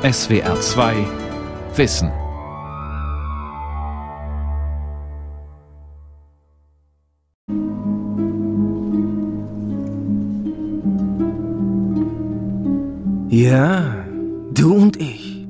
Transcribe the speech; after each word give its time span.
SWR 0.00 0.60
2 0.60 0.94
Wissen. 1.74 2.12
Ja, 13.28 14.04
du 14.54 14.72
und 14.72 15.02
ich. 15.02 15.44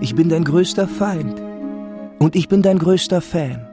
Ich 0.00 0.16
bin 0.16 0.28
dein 0.28 0.42
größter 0.42 0.88
Feind. 0.88 1.40
Und 2.18 2.34
ich 2.34 2.48
bin 2.48 2.62
dein 2.62 2.80
größter 2.80 3.20
Fan. 3.20 3.64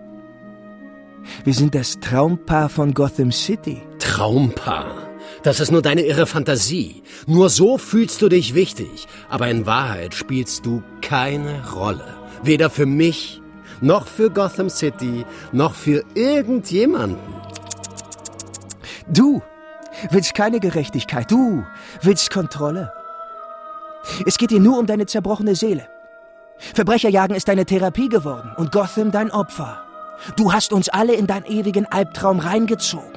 Wir 1.44 1.56
sind 1.56 1.74
das 1.74 2.00
Traumpaar 2.00 2.70
von 2.70 2.94
Gotham 2.94 3.32
City. 3.32 3.82
Traumpaar? 3.98 4.95
Das 5.46 5.60
ist 5.60 5.72
nur 5.72 5.84
deine 5.84 6.02
irre 6.02 6.26
Fantasie. 6.26 7.04
Nur 7.28 7.52
so 7.52 7.78
fühlst 7.78 8.20
du 8.24 8.30
dich 8.30 8.56
wichtig. 8.56 9.08
Aber 9.30 9.48
in 9.48 9.68
Wahrheit 9.68 10.16
spielst 10.16 10.66
du 10.66 10.82
keine 11.04 11.72
Rolle. 11.72 12.18
Weder 12.42 12.72
für 12.72 12.88
mich, 12.88 13.44
noch 13.80 14.08
für 14.08 14.32
Gotham 14.32 14.72
City, 14.72 15.24
noch 15.52 15.76
für 15.76 16.04
irgendjemanden. 16.16 17.36
Du 19.08 19.44
willst 20.10 20.34
keine 20.34 20.60
Gerechtigkeit. 20.60 21.30
Du 21.30 21.64
willst 22.02 22.32
Kontrolle. 22.32 22.92
Es 24.26 24.40
geht 24.40 24.50
dir 24.50 24.60
nur 24.60 24.80
um 24.80 24.88
deine 24.88 25.06
zerbrochene 25.06 25.54
Seele. 25.54 25.88
Verbrecherjagen 26.74 27.36
ist 27.36 27.48
deine 27.48 27.68
Therapie 27.68 28.10
geworden 28.10 28.52
und 28.58 28.72
Gotham 28.72 29.12
dein 29.12 29.30
Opfer. 29.30 29.84
Du 30.38 30.54
hast 30.54 30.74
uns 30.74 30.90
alle 30.90 31.14
in 31.14 31.28
deinen 31.28 31.46
ewigen 31.46 31.86
Albtraum 31.86 32.40
reingezogen. 32.40 33.14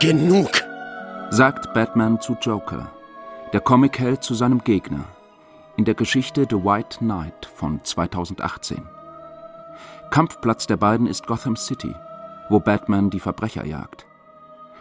Genug! 0.00 0.65
Sagt 1.30 1.74
Batman 1.74 2.20
zu 2.20 2.36
Joker, 2.40 2.90
der 3.52 3.60
Comicheld 3.60 4.22
zu 4.22 4.34
seinem 4.34 4.62
Gegner, 4.62 5.04
in 5.76 5.84
der 5.84 5.94
Geschichte 5.94 6.46
The 6.48 6.56
White 6.56 6.98
Knight 6.98 7.46
von 7.54 7.80
2018. 7.82 8.82
Kampfplatz 10.10 10.66
der 10.66 10.76
beiden 10.76 11.06
ist 11.06 11.26
Gotham 11.26 11.56
City, 11.56 11.92
wo 12.48 12.60
Batman 12.60 13.10
die 13.10 13.18
Verbrecher 13.18 13.66
jagt. 13.66 14.06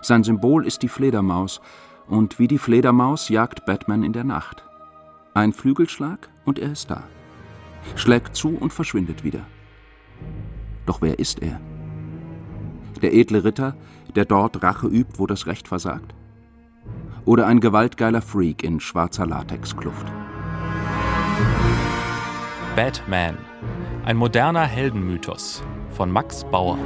Sein 0.01 0.23
Symbol 0.23 0.67
ist 0.67 0.83
die 0.83 0.87
Fledermaus, 0.87 1.61
und 2.07 2.37
wie 2.37 2.47
die 2.47 2.59
Fledermaus 2.59 3.29
jagt 3.29 3.65
Batman 3.65 4.03
in 4.03 4.13
der 4.13 4.23
Nacht. 4.23 4.63
Ein 5.33 5.51
Flügelschlag 5.51 6.29
und 6.45 6.59
er 6.59 6.71
ist 6.71 6.91
da. 6.91 7.03
Schlägt 7.95 8.35
zu 8.35 8.49
und 8.49 8.71
verschwindet 8.71 9.23
wieder. 9.23 9.41
Doch 10.85 11.01
wer 11.01 11.17
ist 11.17 11.41
er? 11.41 11.59
Der 13.01 13.13
edle 13.13 13.43
Ritter, 13.43 13.75
der 14.15 14.25
dort 14.25 14.61
Rache 14.61 14.87
übt, 14.87 15.17
wo 15.17 15.25
das 15.25 15.47
Recht 15.47 15.67
versagt? 15.67 16.13
Oder 17.25 17.47
ein 17.47 17.59
gewaltgeiler 17.59 18.21
Freak 18.21 18.63
in 18.63 18.79
schwarzer 18.79 19.25
Latexkluft. 19.25 20.05
Batman. 22.75 23.37
Ein 24.05 24.17
moderner 24.17 24.65
Heldenmythos 24.65 25.63
von 25.89 26.11
Max 26.11 26.43
Bauer. 26.43 26.77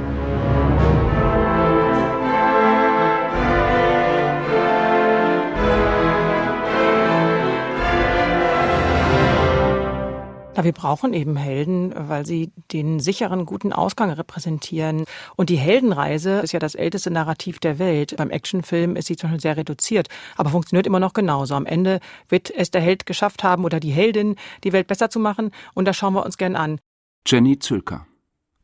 Ja, 10.60 10.64
wir 10.64 10.72
brauchen 10.72 11.14
eben 11.14 11.38
Helden, 11.38 11.94
weil 11.96 12.26
sie 12.26 12.52
den 12.70 13.00
sicheren, 13.00 13.46
guten 13.46 13.72
Ausgang 13.72 14.10
repräsentieren. 14.10 15.06
Und 15.34 15.48
die 15.48 15.56
Heldenreise 15.56 16.40
ist 16.40 16.52
ja 16.52 16.58
das 16.58 16.74
älteste 16.74 17.10
Narrativ 17.10 17.60
der 17.60 17.78
Welt. 17.78 18.14
Beim 18.18 18.28
Actionfilm 18.28 18.94
ist 18.94 19.06
sie 19.06 19.16
zum 19.16 19.30
Beispiel 19.30 19.40
sehr 19.40 19.56
reduziert, 19.56 20.08
aber 20.36 20.50
funktioniert 20.50 20.86
immer 20.86 21.00
noch 21.00 21.14
genauso. 21.14 21.54
Am 21.54 21.64
Ende 21.64 21.98
wird 22.28 22.50
es 22.50 22.70
der 22.70 22.82
Held 22.82 23.06
geschafft 23.06 23.42
haben 23.42 23.64
oder 23.64 23.80
die 23.80 23.90
Heldin, 23.90 24.36
die 24.62 24.74
Welt 24.74 24.86
besser 24.86 25.08
zu 25.08 25.18
machen. 25.18 25.50
Und 25.72 25.86
das 25.86 25.96
schauen 25.96 26.12
wir 26.12 26.26
uns 26.26 26.36
gern 26.36 26.56
an. 26.56 26.78
Jenny 27.26 27.58
Zülker, 27.58 28.06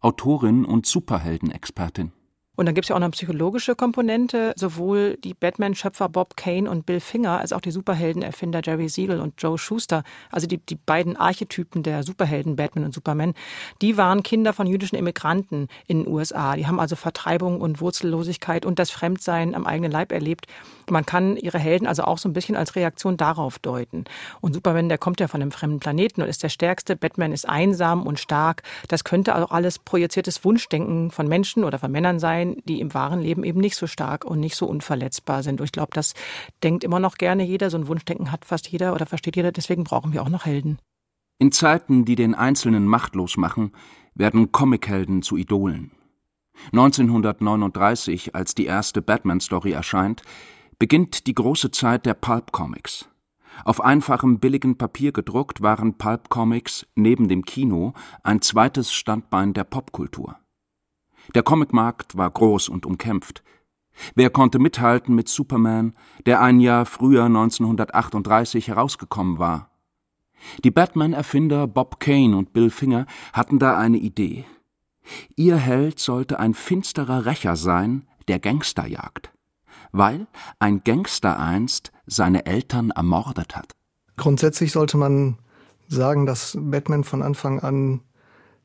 Autorin 0.01 0.67
und 0.67 0.85
Superheldenexpertin. 0.85 2.13
Und 2.57 2.67
dann 2.67 2.75
gibt 2.75 2.87
es 2.87 2.89
ja 2.89 2.97
auch 2.97 3.01
noch 3.01 3.07
eine 3.07 3.13
psychologische 3.13 3.77
Komponente. 3.77 4.53
Sowohl 4.57 5.19
die 5.23 5.35
Batman-Schöpfer 5.35 6.09
Bob 6.09 6.37
Kane 6.37 6.69
und 6.69 6.87
Bill 6.87 7.01
Finger 7.01 7.39
als 7.39 7.53
auch 7.53 7.61
die 7.61 7.71
Superhelden-Erfinder 7.71 8.63
Jerry 8.65 8.89
Siegel 8.89 9.21
und 9.21 9.35
Joe 9.41 9.59
Schuster, 9.59 10.03
also 10.31 10.47
die, 10.47 10.59
die 10.59 10.77
beiden 10.77 11.17
Archetypen 11.17 11.83
der 11.83 12.03
Superhelden 12.03 12.57
Batman 12.57 12.85
und 12.85 12.95
Superman, 12.95 13.35
die 13.83 13.97
waren 13.97 14.23
Kinder 14.23 14.53
von 14.53 14.67
jüdischen 14.67 14.97
Immigranten 14.97 15.69
in 15.87 16.05
den 16.05 16.13
USA. 16.13 16.57
Die 16.57 16.67
haben 16.67 16.81
also 16.81 16.97
Vertreibung 16.97 17.61
und 17.61 17.81
Wurzellosigkeit 17.81 18.65
und 18.65 18.79
das 18.79 18.91
Fremdsein 18.91 19.55
am 19.55 19.67
eigenen 19.67 19.93
Leib 19.93 20.13
erlebt. 20.13 20.47
Man 20.91 21.07
kann 21.07 21.37
ihre 21.37 21.59
Helden 21.59 21.87
also 21.87 22.05
auch 22.05 22.19
so 22.19 22.29
ein 22.29 22.33
bisschen 22.33 22.57
als 22.57 22.77
Reaktion 22.77 23.17
darauf 23.17 23.59
deuten. 23.59 24.05
Und 24.41 24.55
Superman, 24.55 24.89
der 24.89 24.99
kommt 24.99 25.21
ja 25.21 25.29
von 25.29 25.43
einem 25.43 25.53
fremden 25.53 25.81
Planeten 25.81 26.23
und 26.23 26.29
ist 26.29 26.43
der 26.43 26.49
Stärkste. 26.49 26.97
Batman 26.97 27.33
ist 27.33 27.49
einsam 27.49 28.07
und 28.07 28.21
stark. 28.21 28.63
Das 28.89 29.05
könnte 29.05 29.37
auch 29.37 29.51
alles 29.51 29.79
projiziertes 29.79 30.45
Wunschdenken 30.45 31.11
von 31.11 31.29
Menschen 31.29 31.65
oder 31.65 31.79
von 31.79 31.91
Männern 31.91 32.19
sein 32.19 32.27
sein, 32.27 32.57
die 32.65 32.81
im 32.81 32.93
wahren 32.93 33.21
Leben 33.21 33.45
eben 33.45 33.61
nicht 33.61 33.77
so 33.77 33.87
stark 33.87 34.25
und 34.25 34.41
nicht 34.41 34.57
so 34.57 34.67
unverletzbar 34.67 35.43
sind. 35.43 35.61
Und 35.61 35.67
ich 35.67 35.73
glaube, 35.73 35.91
das 35.95 36.15
denkt 36.63 36.85
immer 36.85 37.01
noch 37.01 37.17
gerne 37.17 37.45
jeder. 37.45 37.71
So 37.71 37.79
ein 37.79 37.89
Wunschdenken 37.89 38.33
hat 38.33 38.45
fast 38.45 38.69
jeder 38.69 38.95
oder 38.95 39.07
versteht 39.07 39.37
jeder. 39.37 39.53
Deswegen 39.53 39.85
brauchen 39.85 40.13
wir 40.13 40.23
auch 40.23 40.29
noch 40.29 40.45
Helden. 40.45 40.79
In 41.39 41.53
Zeiten, 41.53 42.05
die 42.05 42.17
den 42.17 42.35
Einzelnen 42.35 42.87
machtlos 42.87 43.37
machen, 43.37 43.73
werden 44.15 44.53
Comichelden 44.53 45.23
zu 45.23 45.37
Idolen. 45.37 45.93
1939, 46.73 48.35
als 48.35 48.55
die 48.55 48.65
erste 48.67 49.03
Batman-Story 49.03 49.73
erscheint, 49.73 50.23
beginnt 50.79 51.27
die 51.27 51.35
große 51.35 51.71
Zeit 51.71 52.07
der 52.07 52.15
Pulp-Comics. 52.15 53.09
Auf 53.65 53.81
einfachem 53.81 54.39
billigen 54.39 54.77
Papier 54.77 55.13
gedruckt 55.13 55.63
waren 55.63 55.97
Pulp-Comics 55.97 56.87
neben 56.95 57.29
dem 57.29 57.45
Kino 57.45 57.95
ein 58.23 58.43
zweites 58.43 58.93
Standbein 58.93 59.55
der 59.55 59.65
Popkultur. 59.65 60.37
Der 61.35 61.43
Comicmarkt 61.43 62.17
war 62.17 62.31
groß 62.31 62.69
und 62.69 62.87
umkämpft. 62.87 63.43
Wer 64.15 64.29
konnte 64.29 64.59
mithalten 64.59 65.15
mit 65.15 65.29
Superman, 65.29 65.95
der 66.27 66.43
ein 66.43 66.61
Jahr 66.61 66.85
früher 66.85 67.25
1938 67.25 68.69
herausgekommen 68.69 69.39
war? 69.39 69.71
Die 70.65 70.71
Batman-Erfinder 70.71 71.67
Bob 71.67 71.99
Kane 71.99 72.37
und 72.37 72.53
Bill 72.53 72.71
Finger 72.71 73.07
hatten 73.33 73.59
da 73.59 73.79
eine 73.79 73.97
Idee. 73.97 74.45
Ihr 75.35 75.57
Held 75.57 75.99
sollte 75.99 76.39
ein 76.39 76.53
finsterer 76.53 77.25
Rächer 77.25 77.57
sein, 77.57 78.07
der 78.29 78.39
Gangster 78.39 78.87
jagt, 78.87 79.33
weil 79.97 80.27
ein 80.59 80.83
Gangster 80.85 81.39
einst 81.39 81.93
seine 82.07 82.47
Eltern 82.47 82.91
ermordet 82.91 83.57
hat. 83.57 83.73
Grundsätzlich 84.17 84.73
sollte 84.73 84.97
man 84.97 85.39
sagen, 85.89 86.27
dass 86.27 86.57
Batman 86.61 87.05
von 87.05 87.23
Anfang 87.23 87.61
an 87.61 88.01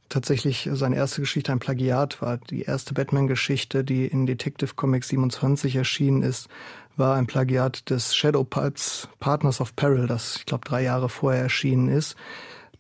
tatsächlich 0.09 0.69
seine 0.73 0.97
erste 0.97 1.21
Geschichte 1.21 1.51
ein 1.51 1.59
Plagiat 1.59 2.21
war. 2.21 2.37
Die 2.37 2.63
erste 2.63 2.93
Batman-Geschichte, 2.93 3.83
die 3.83 4.05
in 4.05 4.25
Detective 4.25 4.75
Comics 4.75 5.07
27 5.09 5.75
erschienen 5.75 6.21
ist, 6.21 6.49
war 6.97 7.15
ein 7.15 7.27
Plagiat 7.27 7.89
des 7.89 8.15
Shadow 8.15 8.43
Pulps 8.43 9.07
Partners 9.19 9.61
of 9.61 9.75
Peril, 9.75 10.07
das 10.07 10.37
ich 10.37 10.45
glaube 10.45 10.65
drei 10.65 10.83
Jahre 10.83 11.09
vorher 11.09 11.41
erschienen 11.41 11.87
ist, 11.87 12.15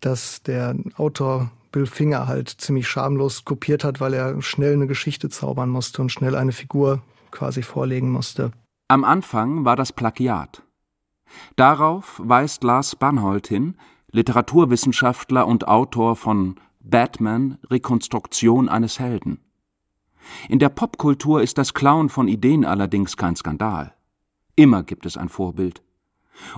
dass 0.01 0.43
der 0.43 0.75
Autor 0.97 1.51
Bill 1.71 1.85
Finger 1.85 2.27
halt 2.27 2.49
ziemlich 2.49 2.87
schamlos 2.87 3.45
kopiert 3.45 3.85
hat, 3.85 4.01
weil 4.01 4.13
er 4.13 4.41
schnell 4.41 4.73
eine 4.73 4.87
Geschichte 4.87 5.29
zaubern 5.29 5.69
musste 5.69 6.01
und 6.01 6.11
schnell 6.11 6.35
eine 6.35 6.51
Figur 6.51 7.01
quasi 7.31 7.63
vorlegen 7.63 8.11
musste. 8.11 8.51
Am 8.87 9.03
Anfang 9.03 9.65
war 9.65 9.75
das 9.75 9.93
Plagiat. 9.93 10.63
Darauf 11.55 12.21
weist 12.23 12.63
Lars 12.63 12.95
Banhold 12.95 13.47
hin, 13.47 13.77
Literaturwissenschaftler 14.11 15.47
und 15.47 15.67
Autor 15.67 16.15
von 16.15 16.55
Batman 16.81 17.57
Rekonstruktion 17.69 18.67
eines 18.67 18.99
Helden. 18.99 19.39
In 20.49 20.59
der 20.59 20.69
Popkultur 20.69 21.41
ist 21.41 21.57
das 21.57 21.73
Klauen 21.73 22.09
von 22.09 22.27
Ideen 22.27 22.65
allerdings 22.65 23.17
kein 23.17 23.35
Skandal. 23.35 23.95
Immer 24.55 24.83
gibt 24.83 25.05
es 25.05 25.17
ein 25.17 25.29
Vorbild. 25.29 25.81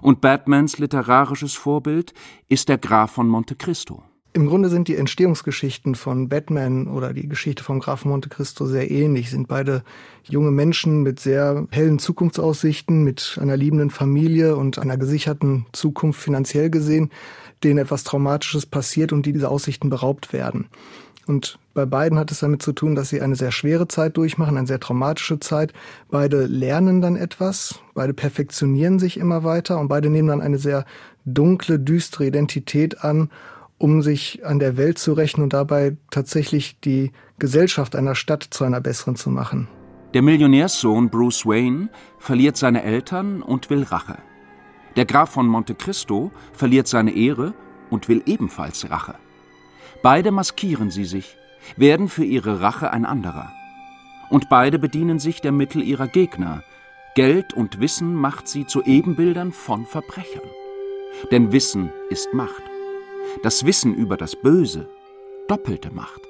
Und 0.02 0.22
Batmans 0.22 0.78
literarisches 0.78 1.54
Vorbild 1.54 2.14
ist 2.48 2.70
der 2.70 2.78
Graf 2.78 3.12
von 3.12 3.28
Monte 3.28 3.56
Cristo. 3.56 4.04
Im 4.36 4.48
Grunde 4.48 4.70
sind 4.70 4.88
die 4.88 4.96
Entstehungsgeschichten 4.96 5.94
von 5.94 6.28
Batman 6.28 6.88
oder 6.88 7.14
die 7.14 7.30
Geschichte 7.30 7.64
vom 7.64 7.80
Grafen 7.80 8.10
Monte 8.10 8.30
Cristo 8.30 8.66
sehr 8.66 8.90
ähnlich. 8.90 9.30
Sind 9.30 9.48
beide 9.48 9.84
junge 10.24 10.50
Menschen 10.50 11.04
mit 11.04 11.20
sehr 11.20 11.68
hellen 11.70 12.00
Zukunftsaussichten, 12.00 13.04
mit 13.04 13.38
einer 13.40 13.56
liebenden 13.56 13.92
Familie 13.92 14.56
und 14.56 14.80
einer 14.80 14.98
gesicherten 14.98 15.68
Zukunft 15.72 16.20
finanziell 16.20 16.72
gesehen, 16.72 17.12
denen 17.64 17.78
etwas 17.78 18.04
Traumatisches 18.04 18.66
passiert 18.66 19.14
und 19.14 19.28
die 19.28 19.34
diese 19.34 19.50
Aussichten 19.50 19.92
beraubt 19.92 20.34
werden. 20.34 20.68
Und 21.28 21.60
bei 21.76 21.86
beiden 21.86 22.18
hat 22.18 22.32
es 22.32 22.40
damit 22.40 22.64
zu 22.64 22.74
tun, 22.74 22.96
dass 22.96 23.10
sie 23.10 23.22
eine 23.22 23.36
sehr 23.36 23.52
schwere 23.52 23.88
Zeit 23.88 24.18
durchmachen, 24.18 24.58
eine 24.58 24.68
sehr 24.68 24.80
traumatische 24.80 25.40
Zeit. 25.40 25.74
Beide 26.10 26.48
lernen 26.48 27.02
dann 27.02 27.16
etwas, 27.16 27.80
beide 27.94 28.14
perfektionieren 28.14 28.98
sich 28.98 29.18
immer 29.18 29.44
weiter 29.44 29.80
und 29.80 29.90
beide 29.90 30.10
nehmen 30.10 30.28
dann 30.28 30.42
eine 30.42 30.58
sehr 30.58 30.86
dunkle, 31.24 31.80
düstere 31.80 32.26
Identität 32.26 33.04
an, 33.04 33.30
um 33.84 34.02
sich 34.02 34.46
an 34.46 34.60
der 34.60 34.78
Welt 34.78 34.98
zu 34.98 35.12
rächen 35.12 35.44
und 35.44 35.52
dabei 35.52 35.98
tatsächlich 36.10 36.80
die 36.80 37.12
Gesellschaft 37.38 37.98
einer 37.98 38.16
Stadt 38.16 38.48
zu 38.50 38.64
einer 38.64 38.80
besseren 38.80 39.18
zu 39.18 39.30
machen. 39.30 39.68
Der 40.14 40.22
Millionärssohn 40.22 41.10
Bruce 41.10 41.46
Wayne 41.46 41.90
verliert 42.18 42.56
seine 42.56 42.84
Eltern 42.84 43.42
und 43.42 43.70
will 43.70 43.84
Rache. 43.84 44.20
Der 44.96 45.04
Graf 45.04 45.32
von 45.32 45.48
Monte 45.48 45.76
Cristo 45.76 46.32
verliert 46.54 46.88
seine 46.88 47.14
Ehre 47.14 47.54
und 47.90 48.08
will 48.08 48.24
ebenfalls 48.26 48.90
Rache. 48.90 49.16
Beide 50.02 50.32
maskieren 50.32 50.90
sie 50.90 51.04
sich, 51.04 51.36
werden 51.76 52.08
für 52.08 52.24
ihre 52.24 52.62
Rache 52.62 52.90
ein 52.90 53.04
anderer. 53.06 53.52
Und 54.30 54.48
beide 54.48 54.80
bedienen 54.80 55.20
sich 55.20 55.42
der 55.42 55.52
Mittel 55.52 55.84
ihrer 55.84 56.08
Gegner. 56.08 56.64
Geld 57.16 57.54
und 57.54 57.82
Wissen 57.82 58.16
macht 58.16 58.48
sie 58.48 58.66
zu 58.66 58.82
Ebenbildern 58.82 59.52
von 59.52 59.86
Verbrechern. 59.86 60.50
Denn 61.32 61.52
Wissen 61.52 61.92
ist 62.10 62.34
Macht. 62.34 62.73
Das 63.42 63.66
Wissen 63.66 63.96
über 63.96 64.16
das 64.18 64.36
Böse 64.36 64.88
doppelte 65.48 65.92
Macht. 65.92 66.22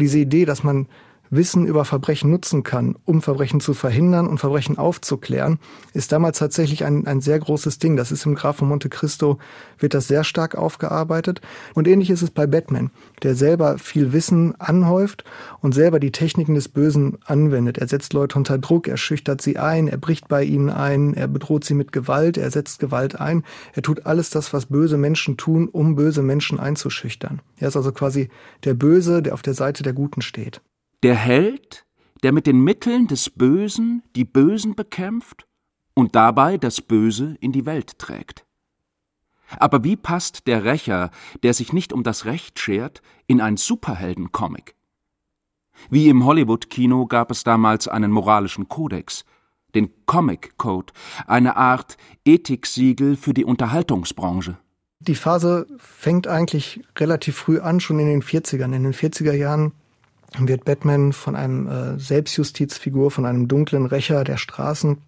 Diese 0.00 0.18
Idee, 0.18 0.44
dass 0.44 0.62
man 0.62 0.86
Wissen 1.30 1.66
über 1.66 1.84
Verbrechen 1.84 2.30
nutzen 2.30 2.62
kann, 2.62 2.96
um 3.04 3.22
Verbrechen 3.22 3.60
zu 3.60 3.74
verhindern 3.74 4.26
und 4.26 4.38
Verbrechen 4.38 4.78
aufzuklären, 4.78 5.58
ist 5.92 6.12
damals 6.12 6.38
tatsächlich 6.38 6.84
ein, 6.84 7.06
ein 7.06 7.20
sehr 7.20 7.38
großes 7.38 7.78
Ding. 7.78 7.96
Das 7.96 8.12
ist 8.12 8.26
im 8.26 8.34
Graf 8.34 8.56
von 8.56 8.68
Monte 8.68 8.88
Cristo, 8.88 9.38
wird 9.78 9.94
das 9.94 10.08
sehr 10.08 10.24
stark 10.24 10.54
aufgearbeitet. 10.56 11.40
Und 11.74 11.88
ähnlich 11.88 12.10
ist 12.10 12.22
es 12.22 12.30
bei 12.30 12.46
Batman, 12.46 12.90
der 13.22 13.34
selber 13.34 13.78
viel 13.78 14.12
Wissen 14.12 14.54
anhäuft 14.60 15.24
und 15.60 15.74
selber 15.74 16.00
die 16.00 16.12
Techniken 16.12 16.54
des 16.54 16.68
Bösen 16.68 17.18
anwendet. 17.24 17.78
Er 17.78 17.88
setzt 17.88 18.12
Leute 18.12 18.38
unter 18.38 18.58
Druck, 18.58 18.88
er 18.88 18.96
schüchtert 18.96 19.40
sie 19.42 19.58
ein, 19.58 19.88
er 19.88 19.98
bricht 19.98 20.28
bei 20.28 20.44
ihnen 20.44 20.70
ein, 20.70 21.14
er 21.14 21.28
bedroht 21.28 21.64
sie 21.64 21.74
mit 21.74 21.92
Gewalt, 21.92 22.36
er 22.36 22.50
setzt 22.50 22.78
Gewalt 22.78 23.20
ein. 23.20 23.44
Er 23.74 23.82
tut 23.82 24.06
alles 24.06 24.30
das, 24.30 24.52
was 24.52 24.66
böse 24.66 24.96
Menschen 24.96 25.36
tun, 25.36 25.68
um 25.68 25.94
böse 25.94 26.22
Menschen 26.22 26.58
einzuschüchtern. 26.58 27.40
Er 27.58 27.68
ist 27.68 27.76
also 27.76 27.92
quasi 27.92 28.28
der 28.64 28.74
Böse, 28.74 29.22
der 29.22 29.34
auf 29.34 29.42
der 29.42 29.54
Seite 29.54 29.82
der 29.82 29.92
Guten 29.92 30.22
steht. 30.22 30.60
Der 31.04 31.14
Held, 31.14 31.86
der 32.24 32.32
mit 32.32 32.48
den 32.48 32.58
Mitteln 32.58 33.06
des 33.06 33.30
Bösen 33.30 34.02
die 34.16 34.24
Bösen 34.24 34.74
bekämpft 34.74 35.46
und 35.94 36.16
dabei 36.16 36.58
das 36.58 36.80
Böse 36.80 37.36
in 37.40 37.52
die 37.52 37.66
Welt 37.66 38.00
trägt. 38.00 38.44
Aber 39.58 39.84
wie 39.84 39.96
passt 39.96 40.48
der 40.48 40.64
Rächer, 40.64 41.10
der 41.44 41.54
sich 41.54 41.72
nicht 41.72 41.92
um 41.92 42.02
das 42.02 42.24
Recht 42.24 42.58
schert, 42.58 43.00
in 43.28 43.40
ein 43.40 43.56
Superhelden-Comic? 43.56 44.74
Wie 45.88 46.08
im 46.08 46.24
Hollywood-Kino 46.24 47.06
gab 47.06 47.30
es 47.30 47.44
damals 47.44 47.86
einen 47.86 48.10
moralischen 48.10 48.68
Kodex, 48.68 49.24
den 49.76 49.90
Comic 50.04 50.56
Code, 50.56 50.92
eine 51.28 51.56
Art 51.56 51.96
Ethiksiegel 52.24 53.14
für 53.14 53.34
die 53.34 53.44
Unterhaltungsbranche. 53.44 54.58
Die 54.98 55.14
Phase 55.14 55.68
fängt 55.78 56.26
eigentlich 56.26 56.82
relativ 56.96 57.36
früh 57.36 57.60
an, 57.60 57.78
schon 57.78 58.00
in 58.00 58.08
den 58.08 58.22
40ern. 58.22 58.74
In 58.74 58.82
den 58.82 58.94
40er 58.94 59.32
Jahren 59.32 59.72
wird 60.36 60.64
Batman 60.64 61.12
von 61.12 61.36
einem 61.36 61.66
äh, 61.68 61.98
Selbstjustizfigur, 61.98 63.10
von 63.10 63.24
einem 63.24 63.48
dunklen 63.48 63.86
Rächer 63.86 64.24
der 64.24 64.36
Straßen 64.36 64.98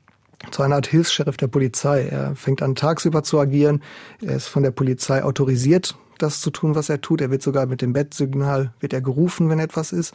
zu 0.50 0.62
einer 0.62 0.76
Art 0.76 0.86
Hilfs-Sheriff 0.86 1.36
der 1.36 1.48
Polizei. 1.48 2.08
Er 2.08 2.34
fängt 2.34 2.62
an, 2.62 2.74
tagsüber 2.74 3.22
zu 3.22 3.38
agieren. 3.38 3.82
Er 4.22 4.36
ist 4.36 4.46
von 4.46 4.62
der 4.62 4.70
Polizei 4.70 5.22
autorisiert, 5.22 5.96
das 6.18 6.40
zu 6.40 6.50
tun, 6.50 6.74
was 6.74 6.88
er 6.88 7.00
tut. 7.00 7.20
Er 7.20 7.30
wird 7.30 7.42
sogar 7.42 7.66
mit 7.66 7.82
dem 7.82 7.92
Bettsignal, 7.92 8.72
wird 8.80 8.92
er 8.92 9.02
gerufen, 9.02 9.50
wenn 9.50 9.58
etwas 9.58 9.92
ist. 9.92 10.14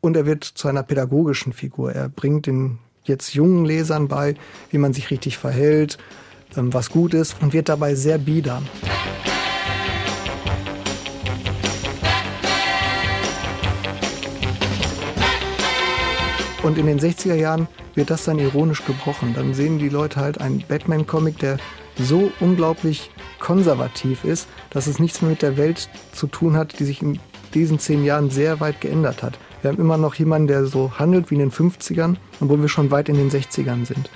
Und 0.00 0.16
er 0.16 0.26
wird 0.26 0.44
zu 0.44 0.68
einer 0.68 0.82
pädagogischen 0.82 1.52
Figur. 1.52 1.92
Er 1.92 2.08
bringt 2.08 2.46
den 2.46 2.78
jetzt 3.04 3.34
jungen 3.34 3.64
Lesern 3.64 4.08
bei, 4.08 4.34
wie 4.70 4.78
man 4.78 4.92
sich 4.92 5.10
richtig 5.10 5.38
verhält, 5.38 5.98
ähm, 6.56 6.74
was 6.74 6.90
gut 6.90 7.14
ist 7.14 7.36
und 7.40 7.52
wird 7.52 7.68
dabei 7.68 7.94
sehr 7.94 8.18
bieder. 8.18 8.62
Und 16.62 16.78
in 16.78 16.86
den 16.86 17.00
60er 17.00 17.34
Jahren 17.34 17.66
wird 17.94 18.10
das 18.10 18.24
dann 18.24 18.38
ironisch 18.38 18.84
gebrochen. 18.84 19.34
Dann 19.34 19.52
sehen 19.52 19.78
die 19.78 19.88
Leute 19.88 20.20
halt 20.20 20.40
einen 20.40 20.62
Batman-Comic, 20.66 21.38
der 21.38 21.58
so 21.96 22.30
unglaublich 22.40 23.10
konservativ 23.40 24.24
ist, 24.24 24.48
dass 24.70 24.86
es 24.86 24.98
nichts 24.98 25.22
mehr 25.22 25.32
mit 25.32 25.42
der 25.42 25.56
Welt 25.56 25.88
zu 26.12 26.26
tun 26.28 26.56
hat, 26.56 26.78
die 26.78 26.84
sich 26.84 27.02
in 27.02 27.18
diesen 27.52 27.78
zehn 27.78 28.04
Jahren 28.04 28.30
sehr 28.30 28.60
weit 28.60 28.80
geändert 28.80 29.22
hat. 29.22 29.38
Wir 29.60 29.70
haben 29.70 29.80
immer 29.80 29.98
noch 29.98 30.14
jemanden, 30.14 30.48
der 30.48 30.66
so 30.66 30.92
handelt 30.98 31.30
wie 31.30 31.34
in 31.34 31.40
den 31.40 31.52
50ern, 31.52 32.16
obwohl 32.40 32.60
wir 32.60 32.68
schon 32.68 32.90
weit 32.90 33.08
in 33.08 33.16
den 33.16 33.30
60ern 33.30 33.84
sind. 33.84 34.10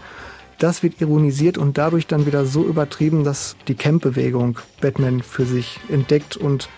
Das 0.58 0.82
wird 0.82 1.00
ironisiert 1.00 1.58
und 1.58 1.76
dadurch 1.76 2.06
dann 2.06 2.26
wieder 2.26 2.46
so 2.46 2.64
übertrieben, 2.64 3.24
dass 3.24 3.56
die 3.68 3.74
Camp-Bewegung 3.74 4.58
Batman 4.80 5.22
für 5.22 5.44
sich 5.44 5.78
entdeckt 5.88 6.36
und 6.36 6.68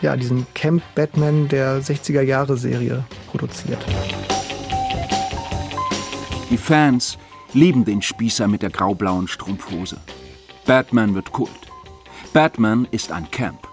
ja, 0.00 0.16
diesen 0.16 0.46
Camp 0.54 0.82
Batman 0.94 1.48
der 1.48 1.80
60er 1.80 2.22
Jahre 2.22 2.56
Serie 2.56 3.04
produziert. 3.30 3.84
Die 6.50 6.58
Fans 6.58 7.18
lieben 7.52 7.84
den 7.84 8.02
Spießer 8.02 8.46
mit 8.48 8.62
der 8.62 8.70
graublauen 8.70 9.28
Strumpfhose. 9.28 9.98
Batman 10.66 11.14
wird 11.14 11.32
Kult. 11.32 11.50
Batman 12.32 12.86
ist 12.90 13.12
ein 13.12 13.30
Camp. 13.30 13.66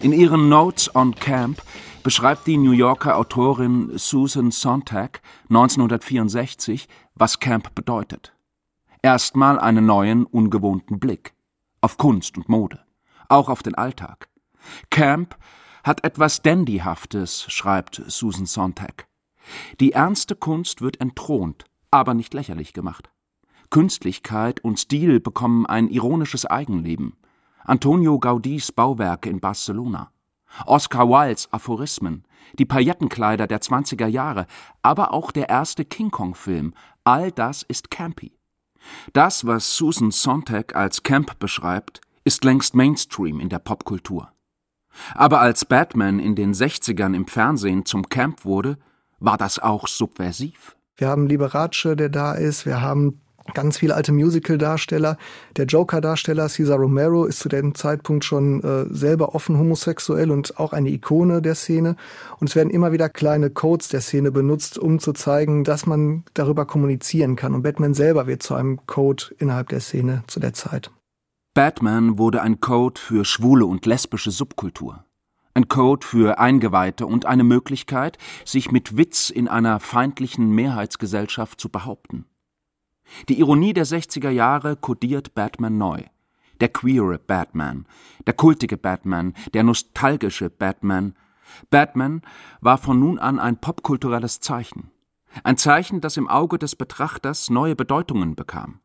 In 0.00 0.12
ihren 0.12 0.48
Notes 0.48 0.94
on 0.94 1.14
Camp 1.14 1.62
beschreibt 2.02 2.46
die 2.46 2.56
New 2.56 2.72
Yorker 2.72 3.16
Autorin 3.16 3.92
Susan 3.96 4.50
Sontag 4.50 5.20
1964, 5.50 6.88
was 7.14 7.38
Camp 7.38 7.74
bedeutet. 7.74 8.34
Erstmal 9.02 9.58
einen 9.58 9.86
neuen, 9.86 10.24
ungewohnten 10.24 10.98
Blick 10.98 11.34
auf 11.80 11.98
Kunst 11.98 12.38
und 12.38 12.48
Mode, 12.48 12.80
auch 13.28 13.50
auf 13.50 13.62
den 13.62 13.74
Alltag. 13.74 14.28
Camp 14.88 15.36
hat 15.82 16.02
etwas 16.02 16.40
Dandyhaftes, 16.40 17.44
schreibt 17.48 18.02
Susan 18.06 18.46
Sontag. 18.46 19.06
Die 19.80 19.92
ernste 19.92 20.34
Kunst 20.34 20.80
wird 20.80 21.00
entthront, 21.00 21.66
aber 21.94 22.14
nicht 22.14 22.34
lächerlich 22.34 22.72
gemacht. 22.72 23.10
Künstlichkeit 23.70 24.62
und 24.62 24.78
Stil 24.78 25.20
bekommen 25.20 25.66
ein 25.66 25.88
ironisches 25.88 26.46
Eigenleben. 26.46 27.16
Antonio 27.64 28.18
Gaudis 28.18 28.72
Bauwerke 28.72 29.30
in 29.30 29.40
Barcelona, 29.40 30.10
Oscar 30.66 31.08
Wildes 31.08 31.50
Aphorismen, 31.50 32.24
die 32.58 32.66
Paillettenkleider 32.66 33.46
der 33.46 33.60
20er 33.60 34.06
Jahre, 34.06 34.46
aber 34.82 35.12
auch 35.12 35.30
der 35.30 35.48
erste 35.48 35.84
King 35.84 36.10
Kong-Film, 36.10 36.74
all 37.04 37.32
das 37.32 37.62
ist 37.62 37.90
campy. 37.90 38.36
Das, 39.14 39.46
was 39.46 39.76
Susan 39.76 40.10
Sontag 40.10 40.76
als 40.76 41.02
Camp 41.02 41.38
beschreibt, 41.38 42.02
ist 42.24 42.44
längst 42.44 42.74
Mainstream 42.74 43.40
in 43.40 43.48
der 43.48 43.60
Popkultur. 43.60 44.30
Aber 45.14 45.40
als 45.40 45.64
Batman 45.64 46.20
in 46.20 46.34
den 46.34 46.52
60ern 46.52 47.14
im 47.14 47.26
Fernsehen 47.26 47.86
zum 47.86 48.08
Camp 48.08 48.44
wurde, 48.44 48.78
war 49.18 49.38
das 49.38 49.58
auch 49.58 49.88
subversiv. 49.88 50.76
Wir 50.96 51.08
haben 51.08 51.26
Liberace, 51.26 51.94
der 51.96 52.08
da 52.08 52.34
ist. 52.34 52.66
Wir 52.66 52.80
haben 52.80 53.20
ganz 53.52 53.78
viele 53.78 53.94
alte 53.94 54.12
Musical-Darsteller. 54.12 55.18
Der 55.56 55.66
Joker-Darsteller 55.66 56.48
Cesar 56.48 56.78
Romero 56.78 57.26
ist 57.26 57.40
zu 57.40 57.48
dem 57.48 57.74
Zeitpunkt 57.74 58.24
schon 58.24 58.62
äh, 58.62 58.86
selber 58.90 59.34
offen 59.34 59.58
homosexuell 59.58 60.30
und 60.30 60.58
auch 60.58 60.72
eine 60.72 60.88
Ikone 60.88 61.42
der 61.42 61.54
Szene. 61.54 61.96
Und 62.40 62.48
es 62.48 62.56
werden 62.56 62.70
immer 62.70 62.92
wieder 62.92 63.08
kleine 63.08 63.50
Codes 63.50 63.88
der 63.88 64.00
Szene 64.00 64.30
benutzt, 64.30 64.78
um 64.78 64.98
zu 64.98 65.12
zeigen, 65.12 65.64
dass 65.64 65.84
man 65.84 66.24
darüber 66.32 66.64
kommunizieren 66.64 67.36
kann. 67.36 67.54
Und 67.54 67.62
Batman 67.62 67.94
selber 67.94 68.26
wird 68.26 68.42
zu 68.42 68.54
einem 68.54 68.86
Code 68.86 69.24
innerhalb 69.38 69.68
der 69.68 69.80
Szene 69.80 70.22
zu 70.26 70.40
der 70.40 70.54
Zeit. 70.54 70.90
Batman 71.54 72.18
wurde 72.18 72.40
ein 72.40 72.60
Code 72.60 73.00
für 73.00 73.24
schwule 73.24 73.66
und 73.66 73.86
lesbische 73.86 74.30
Subkultur 74.30 75.04
ein 75.54 75.68
Code 75.68 76.04
für 76.04 76.38
Eingeweihte 76.38 77.06
und 77.06 77.26
eine 77.26 77.44
Möglichkeit, 77.44 78.18
sich 78.44 78.72
mit 78.72 78.96
Witz 78.96 79.30
in 79.30 79.48
einer 79.48 79.78
feindlichen 79.78 80.50
Mehrheitsgesellschaft 80.50 81.60
zu 81.60 81.68
behaupten. 81.68 82.26
Die 83.28 83.38
Ironie 83.38 83.72
der 83.72 83.86
60er 83.86 84.30
Jahre 84.30 84.76
kodiert 84.76 85.34
Batman 85.34 85.78
neu. 85.78 86.02
Der 86.60 86.68
queere 86.68 87.18
Batman, 87.18 87.86
der 88.26 88.34
kultige 88.34 88.76
Batman, 88.76 89.34
der 89.54 89.62
nostalgische 89.62 90.50
Batman. 90.50 91.14
Batman 91.70 92.22
war 92.60 92.78
von 92.78 92.98
nun 92.98 93.18
an 93.18 93.38
ein 93.38 93.60
popkulturelles 93.60 94.40
Zeichen. 94.40 94.90
Ein 95.42 95.56
Zeichen, 95.56 96.00
das 96.00 96.16
im 96.16 96.28
Auge 96.28 96.58
des 96.58 96.76
Betrachters 96.76 97.50
neue 97.50 97.76
Bedeutungen 97.76 98.34
bekam. 98.34 98.80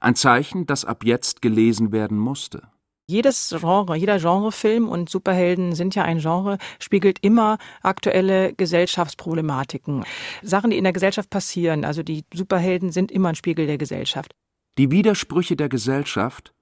Ein 0.00 0.16
Zeichen, 0.16 0.66
das 0.66 0.84
ab 0.84 1.04
jetzt 1.04 1.42
gelesen 1.42 1.92
werden 1.92 2.18
musste 2.18 2.68
jedes 3.10 3.54
Genre, 3.58 3.96
jeder 3.96 4.18
Genrefilm 4.18 4.88
und 4.88 5.10
Superhelden 5.10 5.74
sind 5.74 5.94
ja 5.94 6.04
ein 6.04 6.18
Genre, 6.18 6.58
spiegelt 6.78 7.18
immer 7.22 7.58
aktuelle 7.82 8.54
Gesellschaftsproblematiken. 8.54 10.04
Sachen, 10.42 10.70
die 10.70 10.78
in 10.78 10.84
der 10.84 10.92
Gesellschaft 10.92 11.28
passieren. 11.28 11.84
Also 11.84 12.02
die 12.02 12.24
Superhelden 12.32 12.92
sind 12.92 13.10
immer 13.10 13.30
ein 13.30 13.34
Spiegel 13.34 13.66
der 13.66 13.78
Gesellschaft. 13.78 14.34
Die 14.78 14.90
Widersprüche 14.90 15.56
der 15.56 15.68
Gesellschaft, 15.68 16.54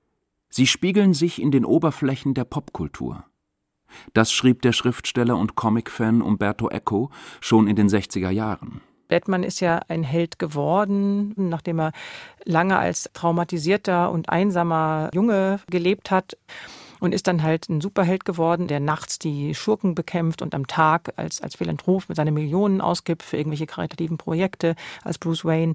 sie 0.48 0.66
spiegeln 0.66 1.14
sich 1.14 1.40
in 1.40 1.50
den 1.50 1.64
Oberflächen 1.64 2.34
der 2.34 2.44
Popkultur. 2.44 3.24
Das 4.12 4.32
schrieb 4.32 4.62
der 4.62 4.72
Schriftsteller 4.72 5.36
und 5.36 5.54
Comicfan 5.54 6.22
Umberto 6.22 6.68
Eco 6.68 7.10
schon 7.40 7.68
in 7.68 7.76
den 7.76 7.88
60er 7.88 8.30
Jahren. 8.30 8.80
Batman 9.08 9.42
ist 9.42 9.60
ja 9.60 9.80
ein 9.88 10.02
Held 10.02 10.38
geworden, 10.38 11.32
nachdem 11.36 11.80
er 11.80 11.92
lange 12.44 12.78
als 12.78 13.10
traumatisierter 13.12 14.10
und 14.10 14.28
einsamer 14.28 15.10
Junge 15.12 15.60
gelebt 15.70 16.10
hat. 16.10 16.36
und 17.00 17.14
ist 17.14 17.28
dann 17.28 17.42
halt 17.44 17.68
ein 17.68 17.80
Superheld 17.80 18.24
geworden, 18.24 18.66
der 18.66 18.80
nachts 18.80 19.18
die 19.18 19.54
Schurken 19.54 19.94
bekämpft 19.94 20.42
und 20.42 20.54
am 20.54 20.66
Tag 20.66 21.12
als, 21.16 21.40
als 21.40 21.54
Philanthrop 21.56 22.08
mit 22.08 22.16
seine 22.16 22.32
Millionen 22.32 22.80
ausgibt 22.80 23.22
für 23.22 23.36
irgendwelche 23.36 23.66
karitativen 23.66 24.18
Projekte 24.18 24.74
als 25.04 25.18
Bruce 25.18 25.44
Wayne. 25.44 25.74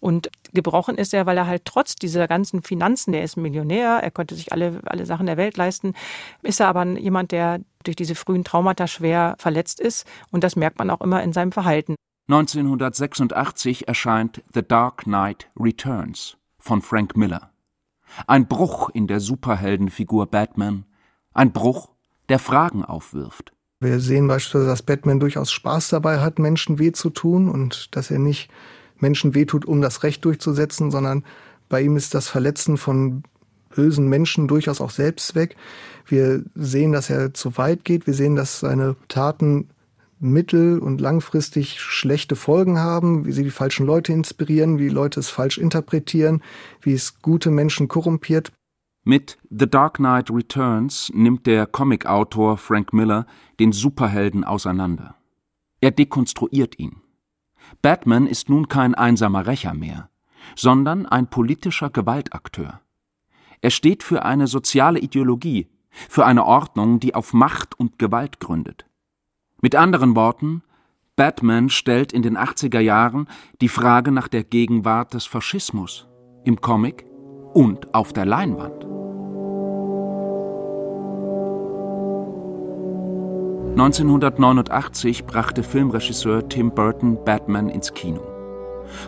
Und 0.00 0.30
gebrochen 0.52 0.96
ist 0.96 1.14
er, 1.14 1.26
weil 1.26 1.38
er 1.38 1.46
halt 1.46 1.64
trotz 1.64 1.96
dieser 1.96 2.28
ganzen 2.28 2.62
Finanzen, 2.62 3.12
der 3.12 3.24
ist 3.24 3.36
Millionär, 3.36 4.00
er 4.02 4.10
konnte 4.10 4.34
sich 4.34 4.52
alle, 4.52 4.80
alle 4.84 5.06
Sachen 5.06 5.26
der 5.26 5.36
Welt 5.36 5.56
leisten, 5.56 5.94
ist 6.42 6.60
er 6.60 6.68
aber 6.68 6.84
jemand, 6.84 7.32
der 7.32 7.60
durch 7.84 7.96
diese 7.96 8.14
frühen 8.14 8.44
Traumata 8.44 8.86
schwer 8.86 9.36
verletzt 9.38 9.80
ist. 9.80 10.06
Und 10.30 10.44
das 10.44 10.56
merkt 10.56 10.78
man 10.78 10.90
auch 10.90 11.00
immer 11.00 11.22
in 11.22 11.32
seinem 11.32 11.52
Verhalten. 11.52 11.94
1986 12.30 13.88
erscheint 13.88 14.42
The 14.52 14.60
Dark 14.62 15.04
Knight 15.04 15.48
Returns 15.58 16.36
von 16.58 16.82
Frank 16.82 17.16
Miller. 17.16 17.52
Ein 18.26 18.46
Bruch 18.46 18.90
in 18.90 19.06
der 19.06 19.20
Superheldenfigur 19.20 20.26
Batman, 20.26 20.84
ein 21.32 21.52
Bruch, 21.52 21.88
der 22.28 22.38
Fragen 22.38 22.84
aufwirft. 22.84 23.54
Wir 23.80 23.98
sehen 23.98 24.28
beispielsweise, 24.28 24.66
dass 24.66 24.82
Batman 24.82 25.20
durchaus 25.20 25.50
Spaß 25.50 25.88
dabei 25.88 26.20
hat, 26.20 26.38
Menschen 26.38 26.78
weh 26.78 26.92
zu 26.92 27.08
tun 27.08 27.48
und 27.48 27.96
dass 27.96 28.10
er 28.10 28.18
nicht 28.18 28.50
Menschen 28.98 29.34
wehtut, 29.34 29.64
um 29.64 29.80
das 29.80 30.02
Recht 30.02 30.22
durchzusetzen, 30.26 30.90
sondern 30.90 31.24
bei 31.70 31.80
ihm 31.80 31.96
ist 31.96 32.12
das 32.12 32.28
Verletzen 32.28 32.76
von 32.76 33.22
bösen 33.74 34.06
Menschen 34.06 34.48
durchaus 34.48 34.82
auch 34.82 34.90
Selbstzweck. 34.90 35.56
Wir 36.04 36.44
sehen, 36.54 36.92
dass 36.92 37.08
er 37.08 37.32
zu 37.32 37.56
weit 37.56 37.86
geht. 37.86 38.06
Wir 38.06 38.12
sehen, 38.12 38.36
dass 38.36 38.60
seine 38.60 38.96
Taten 39.08 39.70
mittel- 40.20 40.78
und 40.78 41.00
langfristig 41.00 41.80
schlechte 41.80 42.36
Folgen 42.36 42.78
haben, 42.78 43.26
wie 43.26 43.32
sie 43.32 43.44
die 43.44 43.50
falschen 43.50 43.86
Leute 43.86 44.12
inspirieren, 44.12 44.78
wie 44.78 44.88
Leute 44.88 45.20
es 45.20 45.28
falsch 45.28 45.58
interpretieren, 45.58 46.42
wie 46.80 46.92
es 46.92 47.20
gute 47.20 47.50
Menschen 47.50 47.88
korrumpiert. 47.88 48.52
Mit 49.04 49.38
The 49.48 49.68
Dark 49.68 49.94
Knight 49.94 50.30
Returns 50.30 51.10
nimmt 51.14 51.46
der 51.46 51.66
Comicautor 51.66 52.58
Frank 52.58 52.92
Miller 52.92 53.26
den 53.58 53.72
Superhelden 53.72 54.44
auseinander. 54.44 55.14
Er 55.80 55.92
dekonstruiert 55.92 56.78
ihn. 56.78 57.00
Batman 57.82 58.26
ist 58.26 58.48
nun 58.48 58.68
kein 58.68 58.94
einsamer 58.94 59.46
Rächer 59.46 59.74
mehr, 59.74 60.10
sondern 60.56 61.06
ein 61.06 61.28
politischer 61.28 61.90
Gewaltakteur. 61.90 62.80
Er 63.60 63.70
steht 63.70 64.02
für 64.02 64.24
eine 64.24 64.46
soziale 64.46 65.00
Ideologie, 65.00 65.68
für 65.90 66.26
eine 66.26 66.44
Ordnung, 66.44 67.00
die 67.00 67.14
auf 67.14 67.32
Macht 67.32 67.78
und 67.78 67.98
Gewalt 67.98 68.40
gründet. 68.40 68.87
Mit 69.60 69.74
anderen 69.74 70.14
Worten, 70.14 70.62
Batman 71.16 71.68
stellt 71.68 72.12
in 72.12 72.22
den 72.22 72.38
80er 72.38 72.78
Jahren 72.78 73.26
die 73.60 73.68
Frage 73.68 74.12
nach 74.12 74.28
der 74.28 74.44
Gegenwart 74.44 75.14
des 75.14 75.26
Faschismus 75.26 76.06
im 76.44 76.60
Comic 76.60 77.04
und 77.54 77.92
auf 77.92 78.12
der 78.12 78.24
Leinwand. 78.24 78.84
1989 83.72 85.24
brachte 85.24 85.64
Filmregisseur 85.64 86.48
Tim 86.48 86.70
Burton 86.70 87.18
Batman 87.24 87.68
ins 87.68 87.92
Kino. 87.92 88.22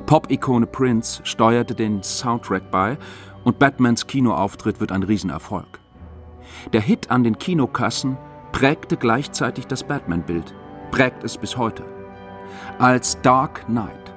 Pop-Ikone 0.06 0.66
Prince 0.66 1.20
steuerte 1.22 1.76
den 1.76 2.02
Soundtrack 2.02 2.72
bei 2.72 2.98
und 3.44 3.60
Batmans 3.60 4.08
Kinoauftritt 4.08 4.80
wird 4.80 4.90
ein 4.90 5.04
Riesenerfolg. 5.04 5.78
Der 6.72 6.80
Hit 6.80 7.08
an 7.08 7.22
den 7.22 7.38
Kinokassen 7.38 8.18
prägte 8.52 8.96
gleichzeitig 8.96 9.66
das 9.66 9.84
Batman-Bild, 9.84 10.54
prägt 10.90 11.24
es 11.24 11.36
bis 11.38 11.56
heute. 11.56 11.84
Als 12.78 13.20
Dark 13.22 13.66
Knight, 13.66 14.12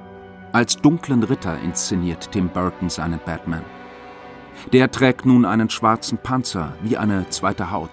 als 0.52 0.76
dunklen 0.76 1.22
Ritter 1.22 1.58
inszeniert 1.60 2.30
Tim 2.32 2.48
Burton 2.48 2.88
seinen 2.88 3.20
Batman. 3.24 3.64
Der 4.72 4.90
trägt 4.90 5.26
nun 5.26 5.44
einen 5.44 5.70
schwarzen 5.70 6.18
Panzer 6.18 6.74
wie 6.82 6.96
eine 6.96 7.28
zweite 7.30 7.70
Haut 7.70 7.90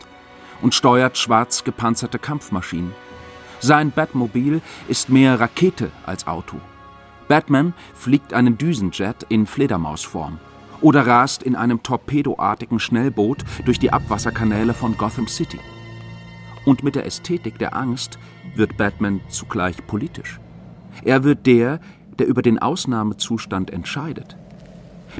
und 0.61 0.75
steuert 0.75 1.17
schwarz 1.17 1.63
gepanzerte 1.63 2.19
Kampfmaschinen. 2.19 2.93
Sein 3.59 3.91
Batmobil 3.91 4.61
ist 4.87 5.09
mehr 5.09 5.39
Rakete 5.39 5.91
als 6.05 6.27
Auto. 6.27 6.57
Batman 7.27 7.73
fliegt 7.93 8.33
einen 8.33 8.57
Düsenjet 8.57 9.23
in 9.29 9.45
Fledermausform 9.45 10.39
oder 10.81 11.05
rast 11.05 11.43
in 11.43 11.55
einem 11.55 11.81
torpedoartigen 11.83 12.79
Schnellboot 12.79 13.43
durch 13.65 13.79
die 13.79 13.93
Abwasserkanäle 13.93 14.73
von 14.73 14.97
Gotham 14.97 15.27
City. 15.27 15.59
Und 16.65 16.83
mit 16.83 16.95
der 16.95 17.05
Ästhetik 17.05 17.57
der 17.57 17.75
Angst 17.75 18.19
wird 18.55 18.77
Batman 18.77 19.21
zugleich 19.29 19.85
politisch. 19.87 20.39
Er 21.03 21.23
wird 21.23 21.45
der, 21.47 21.79
der 22.19 22.27
über 22.27 22.41
den 22.41 22.59
Ausnahmezustand 22.59 23.71
entscheidet. 23.71 24.37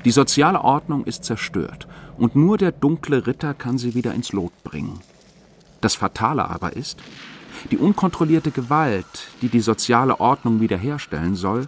Die 0.05 0.11
soziale 0.11 0.61
Ordnung 0.61 1.03
ist 1.05 1.23
zerstört 1.23 1.87
und 2.17 2.35
nur 2.35 2.57
der 2.57 2.71
dunkle 2.71 3.27
Ritter 3.27 3.53
kann 3.53 3.77
sie 3.77 3.95
wieder 3.95 4.13
ins 4.13 4.31
Lot 4.31 4.53
bringen. 4.63 4.99
Das 5.81 5.95
Fatale 5.95 6.49
aber 6.49 6.75
ist, 6.75 6.99
die 7.71 7.77
unkontrollierte 7.77 8.51
Gewalt, 8.51 9.29
die 9.41 9.49
die 9.49 9.59
soziale 9.59 10.19
Ordnung 10.19 10.61
wiederherstellen 10.61 11.35
soll, 11.35 11.67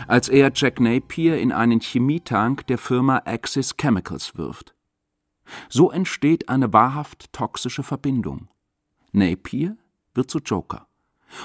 als 0.07 0.31
er 0.31 0.51
Jack 0.55 0.81
Napier 0.81 1.39
in 1.39 1.53
einen 1.53 1.81
Chemietank 1.81 2.67
der 2.67 2.79
Firma 2.79 3.21
Axis 3.27 3.77
Chemicals 3.77 4.39
wirft. 4.39 4.75
So 5.69 5.91
entsteht 5.91 6.49
eine 6.49 6.73
wahrhaft 6.73 7.31
toxische 7.35 7.83
Verbindung. 7.83 8.49
Napier 9.13 9.77
wird 10.15 10.31
zu 10.31 10.39
Joker. 10.39 10.87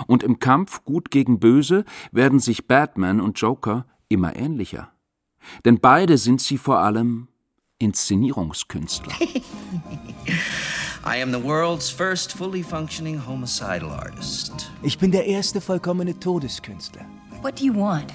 Und 0.07 0.23
im 0.23 0.39
Kampf 0.39 0.85
Gut 0.85 1.11
gegen 1.11 1.41
Böse 1.41 1.83
werden 2.13 2.39
sich 2.39 2.67
Batman 2.67 3.19
und 3.19 3.37
Joker 3.37 3.85
immer 4.07 4.33
ähnlicher. 4.37 4.93
Denn 5.65 5.81
beide 5.81 6.17
sind 6.17 6.39
sie 6.39 6.57
vor 6.57 6.79
allem 6.79 7.27
Inszenierungskünstler. 7.79 9.13
I 11.05 11.22
am 11.22 11.33
the 11.33 11.43
world's 11.43 11.89
first 11.89 12.31
fully 12.31 12.63
functioning 12.63 13.27
homicidal 13.27 13.91
artist. 13.91 14.72
Ich 14.83 14.98
bin 14.98 15.12
der 15.12 15.25
erste 15.25 15.60
vollkommene 15.60 16.17
Todeskünstler. 16.17 17.05
What 17.41 17.60
do 17.60 17.65
you 17.65 17.75
want? 17.75 18.13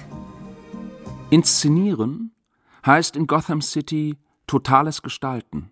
Inszenieren 1.29 2.31
heißt 2.83 3.15
in 3.15 3.27
Gotham 3.27 3.61
City 3.61 4.17
totales 4.47 5.03
Gestalten, 5.03 5.71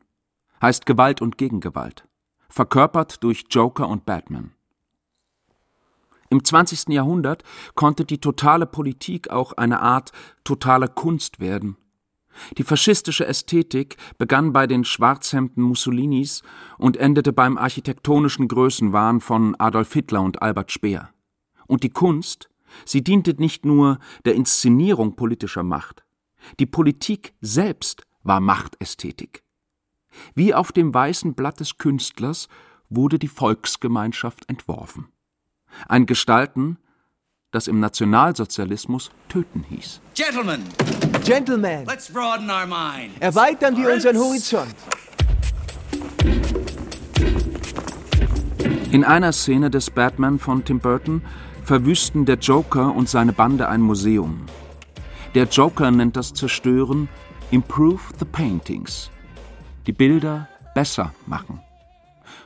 heißt 0.61 0.85
Gewalt 0.85 1.19
und 1.23 1.39
Gegengewalt, 1.39 2.07
verkörpert 2.49 3.23
durch 3.23 3.45
Joker 3.49 3.87
und 3.87 4.05
Batman. 4.05 4.51
Im 6.29 6.43
20. 6.43 6.89
Jahrhundert 6.89 7.43
konnte 7.73 8.05
die 8.05 8.19
totale 8.19 8.67
Politik 8.67 9.31
auch 9.31 9.53
eine 9.53 9.81
Art 9.81 10.11
totale 10.43 10.87
Kunst 10.87 11.39
werden. 11.39 11.77
Die 12.57 12.63
faschistische 12.63 13.25
Ästhetik 13.25 13.97
begann 14.17 14.53
bei 14.53 14.67
den 14.67 14.83
Schwarzhemden 14.83 15.63
Mussolinis 15.63 16.43
und 16.77 16.97
endete 16.97 17.33
beim 17.33 17.57
architektonischen 17.57 18.47
Größenwahn 18.47 19.21
von 19.21 19.55
Adolf 19.59 19.93
Hitler 19.93 20.21
und 20.21 20.41
Albert 20.41 20.71
Speer. 20.71 21.09
Und 21.67 21.83
die 21.83 21.89
Kunst, 21.89 22.49
sie 22.85 23.03
diente 23.03 23.33
nicht 23.33 23.65
nur 23.65 23.99
der 24.25 24.35
Inszenierung 24.35 25.15
politischer 25.15 25.63
Macht. 25.63 26.03
Die 26.59 26.65
Politik 26.65 27.33
selbst 27.41 28.03
war 28.23 28.39
Machtästhetik. 28.39 29.43
Wie 30.35 30.53
auf 30.53 30.71
dem 30.71 30.93
weißen 30.93 31.33
Blatt 31.33 31.59
des 31.59 31.77
Künstlers 31.77 32.47
wurde 32.89 33.19
die 33.19 33.27
Volksgemeinschaft 33.27 34.49
entworfen. 34.49 35.09
Ein 35.87 36.05
Gestalten, 36.05 36.77
das 37.57 37.67
im 37.67 37.79
Nationalsozialismus 37.79 39.09
töten 39.29 39.65
hieß. 39.67 39.99
Gentlemen, 40.13 40.61
Gentlemen, 41.25 41.85
let's 41.87 42.07
broaden 42.07 42.51
our 42.51 42.67
mind. 42.67 43.19
erweitern 43.19 43.75
wir 43.75 43.91
unseren 43.91 44.15
Horizont. 44.15 44.75
In 48.91 49.03
einer 49.03 49.33
Szene 49.33 49.71
des 49.71 49.89
Batman 49.89 50.37
von 50.37 50.63
Tim 50.63 50.79
Burton 50.79 51.23
verwüsten 51.63 52.25
der 52.25 52.37
Joker 52.37 52.95
und 52.95 53.09
seine 53.09 53.33
Bande 53.33 53.67
ein 53.67 53.81
Museum. 53.81 54.45
Der 55.33 55.45
Joker 55.45 55.89
nennt 55.89 56.15
das 56.15 56.35
Zerstören 56.35 57.09
Improve 57.49 58.01
the 58.19 58.25
Paintings. 58.25 59.09
Die 59.87 59.93
Bilder 59.93 60.47
besser 60.75 61.11
machen. 61.25 61.59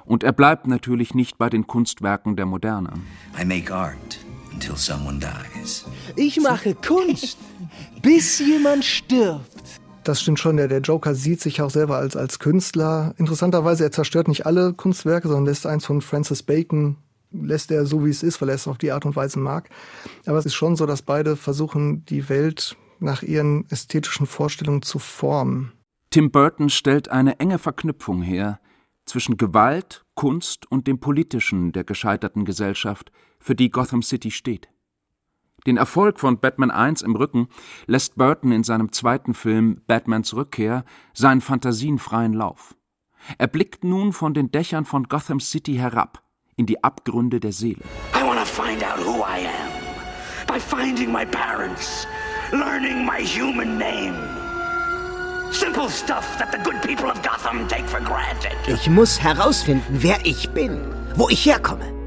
Und 0.06 0.24
er 0.24 0.32
bleibt 0.32 0.68
natürlich 0.68 1.13
nicht 1.13 1.38
bei 1.38 1.50
den 1.50 1.68
Kunstwerken 1.68 2.38
der 2.38 2.46
Moderne. 2.46 2.94
I 3.39 3.44
make 3.44 3.74
art 3.74 4.22
until 4.53 4.75
someone 4.75 5.20
dies. 5.20 5.86
Ich 6.15 6.39
mache 6.39 6.75
Kunst, 6.75 7.38
bis 8.01 8.39
jemand 8.39 8.84
stirbt. 8.84 9.50
Das 10.03 10.22
stimmt 10.22 10.39
schon, 10.39 10.58
der, 10.58 10.67
der 10.67 10.79
Joker 10.81 11.13
sieht 11.13 11.41
sich 11.41 11.62
auch 11.62 11.70
selber 11.70 11.98
als, 11.98 12.15
als 12.15 12.39
Künstler. 12.39 13.13
Interessanterweise, 13.17 13.84
er 13.84 13.91
zerstört 13.91 14.27
nicht 14.27 14.46
alle 14.46 14.74
Kunstwerke, 14.74 15.27
sondern 15.27 15.46
lässt 15.46 15.67
eins 15.67 15.86
von 15.86 16.01
Francis 16.01 16.41
Bacon, 16.41 16.98
lässt 17.31 17.72
er 17.72 17.86
so, 17.86 18.03
wie 18.03 18.10
es 18.10 18.24
ist, 18.24 18.41
weil 18.41 18.50
er 18.50 18.55
es 18.55 18.67
auf 18.67 18.79
die 18.79 18.91
Art 18.91 19.05
und 19.05 19.15
Weise 19.15 19.39
mag. 19.39 19.70
Aber 20.25 20.38
es 20.38 20.46
ist 20.46 20.55
schon 20.55 20.75
so, 20.75 20.86
dass 20.88 21.03
beide 21.03 21.36
versuchen, 21.36 22.03
die 22.05 22.29
Welt 22.29 22.75
nach 23.00 23.22
ihren 23.22 23.70
ästhetischen 23.70 24.25
Vorstellungen 24.25 24.81
zu 24.81 25.00
formen. 25.00 25.72
Tim 26.10 26.31
Burton 26.31 26.70
stellt 26.70 27.10
eine 27.10 27.39
enge 27.39 27.60
Verknüpfung 27.60 28.22
her 28.22 28.60
zwischen 29.05 29.38
Gewalt, 29.38 30.03
Kunst 30.15 30.70
und 30.70 30.88
dem 30.88 31.00
Politischen 31.00 31.72
der 31.72 31.84
gescheiterten 31.84 32.46
Gesellschaft, 32.46 33.12
für 33.41 33.55
die 33.55 33.71
Gotham 33.71 34.01
City 34.01 34.31
steht. 34.31 34.69
Den 35.67 35.77
Erfolg 35.77 36.19
von 36.19 36.39
Batman 36.39 36.71
1 36.71 37.01
im 37.03 37.15
Rücken 37.15 37.48
lässt 37.86 38.15
Burton 38.15 38.51
in 38.51 38.63
seinem 38.63 38.91
zweiten 38.91 39.33
Film 39.33 39.81
Batmans 39.86 40.33
Rückkehr 40.33 40.86
seinen 41.13 41.41
Fantasien 41.41 42.00
freien 42.00 42.33
Lauf. 42.33 42.75
Er 43.38 43.48
blickt 43.48 43.83
nun 43.83 44.13
von 44.13 44.33
den 44.33 44.51
Dächern 44.51 44.86
von 44.86 45.03
Gotham 45.03 45.39
City 45.39 45.75
herab 45.75 46.24
in 46.55 46.65
die 46.65 46.83
Abgründe 46.83 47.39
der 47.39 47.51
Seele. 47.51 47.83
I 48.15 48.24
want 48.24 48.39
to 48.39 48.45
find 48.45 48.83
out 48.83 48.98
who 48.98 49.21
I 49.21 49.45
am 49.45 50.48
by 50.48 50.60
finding 50.60 51.12
my 51.12 51.25
parents, 51.25 52.07
learning 52.51 53.05
my 53.05 53.24
human 53.24 53.77
name. 53.77 54.15
Simple 55.51 55.89
stuff 55.89 56.25
that 56.39 56.51
the 56.51 56.57
good 56.63 56.81
people 56.81 57.12
of 57.12 57.21
Gotham 57.21 57.67
take 57.67 57.88
for 57.88 58.00
granted. 58.00 58.55
Ich 58.67 58.89
muss 58.89 59.21
herausfinden, 59.21 60.00
wer 60.01 60.25
ich 60.25 60.50
bin, 60.50 60.79
wo 61.15 61.29
ich 61.29 61.45
herkomme 61.45 62.00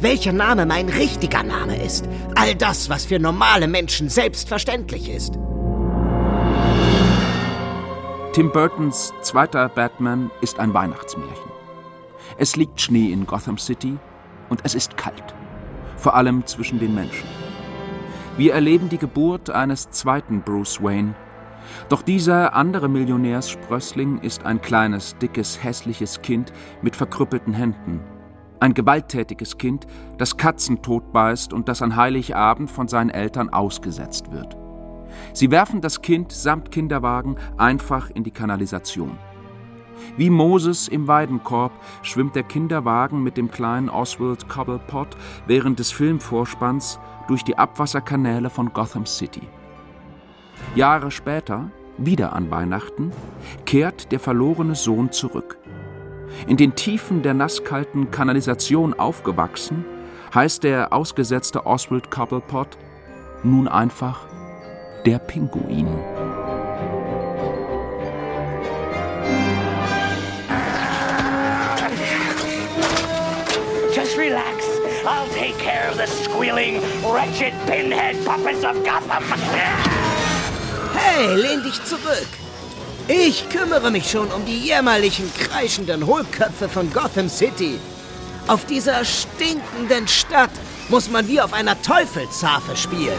welcher 0.00 0.32
Name 0.32 0.66
mein 0.66 0.88
richtiger 0.88 1.42
Name 1.42 1.82
ist. 1.82 2.08
All 2.34 2.54
das, 2.54 2.88
was 2.88 3.06
für 3.06 3.18
normale 3.18 3.66
Menschen 3.66 4.08
selbstverständlich 4.08 5.10
ist. 5.10 5.34
Tim 8.32 8.52
Burtons 8.52 9.12
zweiter 9.22 9.68
Batman 9.68 10.30
ist 10.40 10.60
ein 10.60 10.72
Weihnachtsmärchen. 10.72 11.50
Es 12.36 12.54
liegt 12.54 12.80
Schnee 12.80 13.10
in 13.12 13.26
Gotham 13.26 13.58
City 13.58 13.98
und 14.48 14.60
es 14.62 14.74
ist 14.74 14.96
kalt, 14.96 15.34
vor 15.96 16.14
allem 16.14 16.46
zwischen 16.46 16.78
den 16.78 16.94
Menschen. 16.94 17.26
Wir 18.36 18.54
erleben 18.54 18.88
die 18.88 18.98
Geburt 18.98 19.50
eines 19.50 19.90
zweiten 19.90 20.42
Bruce 20.42 20.80
Wayne, 20.80 21.14
doch 21.88 22.02
dieser 22.02 22.54
andere 22.54 22.88
Millionärssprössling 22.88 24.20
ist 24.20 24.46
ein 24.46 24.62
kleines, 24.62 25.16
dickes, 25.18 25.62
hässliches 25.62 26.22
Kind 26.22 26.52
mit 26.80 26.94
verkrüppelten 26.94 27.52
Händen, 27.52 28.00
ein 28.60 28.74
gewalttätiges 28.74 29.58
Kind, 29.58 29.86
das 30.16 30.36
Katzen 30.36 30.82
totbeißt 30.82 31.52
und 31.52 31.68
das 31.68 31.82
an 31.82 31.96
Heiligabend 31.96 32.70
von 32.70 32.88
seinen 32.88 33.10
Eltern 33.10 33.48
ausgesetzt 33.50 34.32
wird. 34.32 34.56
Sie 35.32 35.50
werfen 35.50 35.80
das 35.80 36.02
Kind 36.02 36.32
samt 36.32 36.70
Kinderwagen 36.70 37.36
einfach 37.56 38.10
in 38.10 38.24
die 38.24 38.30
Kanalisation. 38.30 39.18
Wie 40.16 40.30
Moses 40.30 40.88
im 40.88 41.08
Weidenkorb 41.08 41.72
schwimmt 42.02 42.36
der 42.36 42.42
Kinderwagen 42.42 43.22
mit 43.22 43.36
dem 43.36 43.50
kleinen 43.50 43.88
Oswald 43.88 44.48
Cobblepot 44.48 45.16
während 45.46 45.78
des 45.78 45.90
Filmvorspanns 45.90 46.98
durch 47.26 47.44
die 47.44 47.58
Abwasserkanäle 47.58 48.50
von 48.50 48.72
Gotham 48.72 49.06
City. 49.06 49.42
Jahre 50.74 51.10
später, 51.10 51.70
wieder 51.96 52.32
an 52.32 52.50
Weihnachten, 52.50 53.12
kehrt 53.64 54.12
der 54.12 54.20
verlorene 54.20 54.74
Sohn 54.74 55.12
zurück. 55.12 55.57
In 56.46 56.56
den 56.56 56.74
Tiefen 56.74 57.22
der 57.22 57.34
nasskalten 57.34 58.10
Kanalisation 58.10 58.94
aufgewachsen, 58.94 59.84
heißt 60.34 60.64
der 60.64 60.92
ausgesetzte 60.92 61.66
Oswald 61.66 62.10
Cobblepot 62.10 62.76
nun 63.42 63.68
einfach 63.68 64.26
der 65.06 65.18
Pinguin. 65.18 65.88
Just 73.94 74.18
relax. 74.18 74.64
I'll 75.06 75.28
take 75.28 75.56
care 75.58 75.88
of 75.90 75.96
the 75.96 76.06
squealing, 76.06 76.82
wretched 77.02 77.54
pinhead 77.66 78.22
puppets 78.26 78.62
of 78.64 78.76
Gotham. 78.84 79.24
Hey, 80.94 81.34
lehn 81.34 81.62
dich 81.62 81.82
zurück. 81.84 82.28
Ich 83.10 83.48
kümmere 83.48 83.90
mich 83.90 84.10
schon 84.10 84.30
um 84.32 84.44
die 84.44 84.58
jämmerlichen, 84.58 85.32
kreischenden 85.32 86.06
Hohlköpfe 86.06 86.68
von 86.68 86.92
Gotham 86.92 87.30
City. 87.30 87.78
Auf 88.46 88.66
dieser 88.66 89.02
stinkenden 89.02 90.06
Stadt 90.06 90.50
muss 90.90 91.10
man 91.10 91.26
wie 91.26 91.40
auf 91.40 91.54
einer 91.54 91.80
Teufelsharfe 91.80 92.76
spielen. 92.76 93.18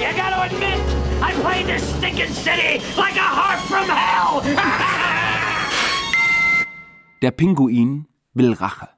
You 0.00 0.06
gotta 0.16 0.44
admit, 0.44 0.80
I 1.20 1.34
played 1.42 1.66
this 1.66 1.82
stinking 1.98 2.32
city 2.32 2.80
like 2.96 3.16
a 3.16 3.20
harp 3.20 3.60
from 3.68 3.84
hell! 3.84 4.40
Der 7.20 7.32
Pinguin 7.32 8.06
will 8.32 8.54
Rache. 8.54 8.88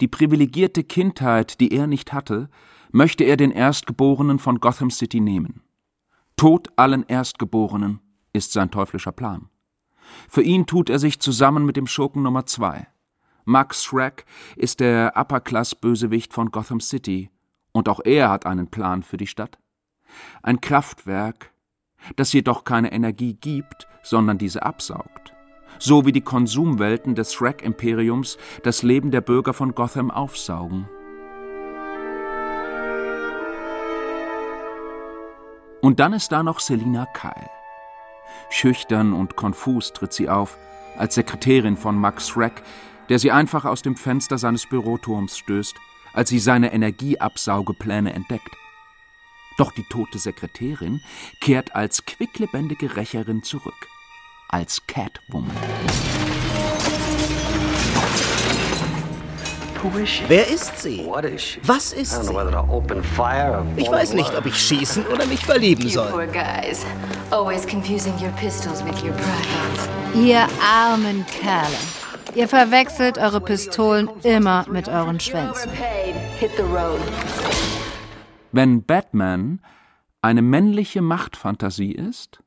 Die 0.00 0.08
privilegierte 0.08 0.82
Kindheit, 0.82 1.60
die 1.60 1.72
er 1.72 1.86
nicht 1.86 2.14
hatte, 2.14 2.48
möchte 2.90 3.24
er 3.24 3.36
den 3.36 3.50
Erstgeborenen 3.50 4.38
von 4.38 4.60
Gotham 4.60 4.90
City 4.90 5.20
nehmen. 5.20 5.62
Tod 6.38 6.68
allen 6.76 7.02
Erstgeborenen 7.02 7.98
ist 8.32 8.52
sein 8.52 8.70
teuflischer 8.70 9.10
Plan. 9.10 9.48
Für 10.28 10.42
ihn 10.42 10.66
tut 10.66 10.88
er 10.88 11.00
sich 11.00 11.18
zusammen 11.18 11.66
mit 11.66 11.76
dem 11.76 11.88
Schurken 11.88 12.22
Nummer 12.22 12.46
zwei. 12.46 12.86
Max 13.44 13.82
Schreck 13.82 14.24
ist 14.54 14.78
der 14.78 15.14
Upper-Class-Bösewicht 15.16 16.32
von 16.32 16.52
Gotham 16.52 16.78
City 16.78 17.32
und 17.72 17.88
auch 17.88 17.98
er 18.04 18.30
hat 18.30 18.46
einen 18.46 18.68
Plan 18.68 19.02
für 19.02 19.16
die 19.16 19.26
Stadt. 19.26 19.58
Ein 20.40 20.60
Kraftwerk, 20.60 21.52
das 22.14 22.32
jedoch 22.32 22.62
keine 22.62 22.92
Energie 22.92 23.34
gibt, 23.34 23.88
sondern 24.04 24.38
diese 24.38 24.62
absaugt. 24.62 25.34
So 25.80 26.06
wie 26.06 26.12
die 26.12 26.20
Konsumwelten 26.20 27.16
des 27.16 27.34
Shrek-Imperiums 27.34 28.38
das 28.62 28.84
Leben 28.84 29.10
der 29.10 29.22
Bürger 29.22 29.54
von 29.54 29.74
Gotham 29.74 30.12
aufsaugen. 30.12 30.88
Und 35.88 36.00
dann 36.00 36.12
ist 36.12 36.32
da 36.32 36.42
noch 36.42 36.60
Selina 36.60 37.06
Kyle. 37.06 37.48
Schüchtern 38.50 39.14
und 39.14 39.36
konfus 39.36 39.94
tritt 39.94 40.12
sie 40.12 40.28
auf, 40.28 40.58
als 40.98 41.14
Sekretärin 41.14 41.78
von 41.78 41.96
Max 41.96 42.28
Schreck, 42.28 42.62
der 43.08 43.18
sie 43.18 43.32
einfach 43.32 43.64
aus 43.64 43.80
dem 43.80 43.96
Fenster 43.96 44.36
seines 44.36 44.66
Büroturms 44.66 45.38
stößt, 45.38 45.76
als 46.12 46.28
sie 46.28 46.40
seine 46.40 46.74
Energieabsaugepläne 46.74 48.12
entdeckt. 48.12 48.54
Doch 49.56 49.72
die 49.72 49.84
tote 49.84 50.18
Sekretärin 50.18 51.00
kehrt 51.40 51.74
als 51.74 52.04
quicklebendige 52.04 52.94
Rächerin 52.94 53.42
zurück, 53.42 53.88
als 54.50 54.86
Catwoman. 54.86 55.56
Wer 60.28 60.48
ist 60.48 60.78
sie? 60.78 61.06
Was 61.62 61.92
ist 61.92 62.24
sie? 62.24 62.34
Ich 63.76 63.90
weiß 63.90 64.14
nicht, 64.14 64.34
ob 64.36 64.46
ich 64.46 64.56
schießen 64.56 65.06
oder 65.06 65.26
mich 65.26 65.44
verlieben 65.44 65.88
soll. 65.88 66.28
Ihr 70.14 70.46
armen 70.62 71.26
Kerle. 71.26 71.76
Ihr 72.34 72.48
verwechselt 72.48 73.18
eure 73.18 73.40
Pistolen 73.40 74.08
immer 74.22 74.66
mit 74.70 74.88
euren 74.88 75.18
Schwänzen. 75.18 75.70
Wenn 78.52 78.84
Batman 78.84 79.60
eine 80.22 80.42
männliche 80.42 81.00
Machtfantasie 81.02 81.92
ist, 81.92 82.42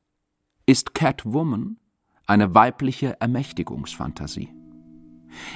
ist 0.66 0.94
Catwoman 0.94 1.78
eine 2.26 2.54
weibliche 2.54 3.20
Ermächtigungsfantasie. 3.20 4.48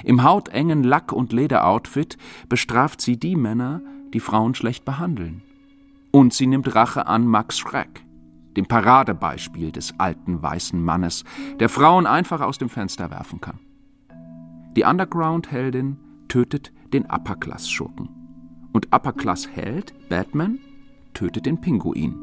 Im 0.05 0.23
hautengen 0.23 0.83
Lack- 0.83 1.13
und 1.13 1.33
Lederoutfit 1.33 2.17
bestraft 2.49 3.01
sie 3.01 3.19
die 3.19 3.37
Männer, 3.37 3.81
die 4.13 4.21
Frauen 4.21 4.55
schlecht 4.55 4.85
behandeln. 4.85 5.43
Und 6.11 6.33
sie 6.33 6.47
nimmt 6.47 6.75
Rache 6.75 7.07
an 7.07 7.27
Max 7.27 7.59
Schreck, 7.59 8.05
dem 8.57 8.67
Paradebeispiel 8.67 9.73
des 9.73 9.99
alten 9.99 10.43
weißen 10.43 10.83
Mannes, 10.83 11.25
der 11.61 11.69
Frauen 11.69 12.07
einfach 12.07 12.41
aus 12.41 12.59
dem 12.59 12.69
Fenster 12.69 13.11
werfen 13.11 13.41
kann. 13.41 13.59
Die 14.77 14.85
Underground-Heldin 14.85 15.97
tötet 16.29 16.73
den 16.93 17.07
Upper-Class-Schurken. 17.07 18.09
Und 18.73 18.95
Upper-Class-Held, 18.95 19.95
Batman, 20.09 20.59
tötet 21.15 21.47
den 21.47 21.61
Pinguin. 21.61 22.15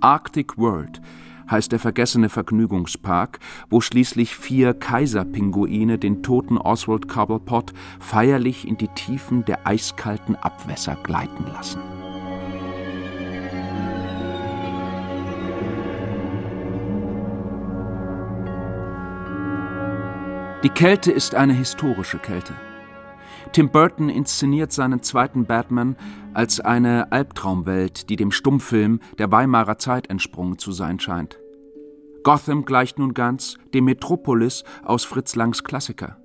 Arctic 0.00 0.56
World 0.56 1.00
heißt 1.50 1.72
der 1.72 1.78
vergessene 1.78 2.28
Vergnügungspark, 2.28 3.38
wo 3.70 3.80
schließlich 3.80 4.36
vier 4.36 4.74
Kaiserpinguine 4.74 5.98
den 5.98 6.22
toten 6.22 6.58
Oswald 6.58 7.08
Cobblepot 7.08 7.72
feierlich 8.00 8.66
in 8.66 8.76
die 8.76 8.88
Tiefen 8.88 9.44
der 9.44 9.66
eiskalten 9.66 10.36
Abwässer 10.36 10.96
gleiten 11.02 11.46
lassen. 11.52 11.80
Die 20.62 20.70
Kälte 20.70 21.12
ist 21.12 21.34
eine 21.34 21.52
historische 21.52 22.18
Kälte. 22.18 22.54
Tim 23.52 23.70
Burton 23.70 24.08
inszeniert 24.08 24.72
seinen 24.72 25.02
zweiten 25.02 25.46
Batman 25.46 25.96
als 26.34 26.60
eine 26.60 27.10
Albtraumwelt, 27.12 28.10
die 28.10 28.16
dem 28.16 28.30
Stummfilm 28.30 29.00
der 29.18 29.32
Weimarer 29.32 29.78
Zeit 29.78 30.10
entsprungen 30.10 30.58
zu 30.58 30.72
sein 30.72 31.00
scheint. 31.00 31.38
Gotham 32.22 32.64
gleicht 32.64 32.98
nun 32.98 33.14
ganz 33.14 33.56
dem 33.72 33.84
Metropolis 33.84 34.64
aus 34.84 35.04
Fritz 35.04 35.36
Langs 35.36 35.64
Klassiker. 35.64 36.16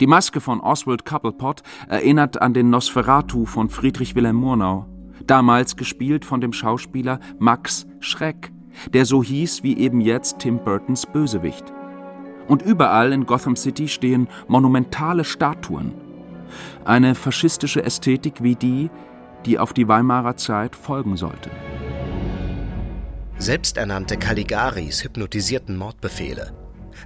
Die 0.00 0.06
Maske 0.06 0.40
von 0.40 0.60
Oswald 0.60 1.04
Cobblepot 1.04 1.62
erinnert 1.88 2.40
an 2.40 2.54
den 2.54 2.70
Nosferatu 2.70 3.44
von 3.44 3.68
Friedrich 3.68 4.14
Wilhelm 4.14 4.36
Murnau, 4.36 4.86
damals 5.26 5.76
gespielt 5.76 6.24
von 6.24 6.40
dem 6.40 6.52
Schauspieler 6.52 7.20
Max 7.38 7.86
Schreck, 8.00 8.50
der 8.92 9.04
so 9.04 9.22
hieß 9.22 9.62
wie 9.62 9.76
eben 9.76 10.00
jetzt 10.00 10.38
Tim 10.38 10.58
Burtons 10.64 11.06
Bösewicht. 11.06 11.64
Und 12.48 12.62
überall 12.62 13.12
in 13.12 13.26
Gotham 13.26 13.56
City 13.56 13.88
stehen 13.88 14.26
monumentale 14.48 15.24
Statuen. 15.24 15.92
Eine 16.84 17.14
faschistische 17.14 17.82
Ästhetik 17.82 18.42
wie 18.42 18.56
die, 18.56 18.90
die 19.46 19.58
auf 19.58 19.72
die 19.72 19.88
Weimarer 19.88 20.36
Zeit 20.36 20.76
folgen 20.76 21.16
sollte. 21.16 21.50
Selbsternannte 23.38 24.18
Caligaris 24.18 25.02
hypnotisierten 25.02 25.76
Mordbefehle. 25.76 26.52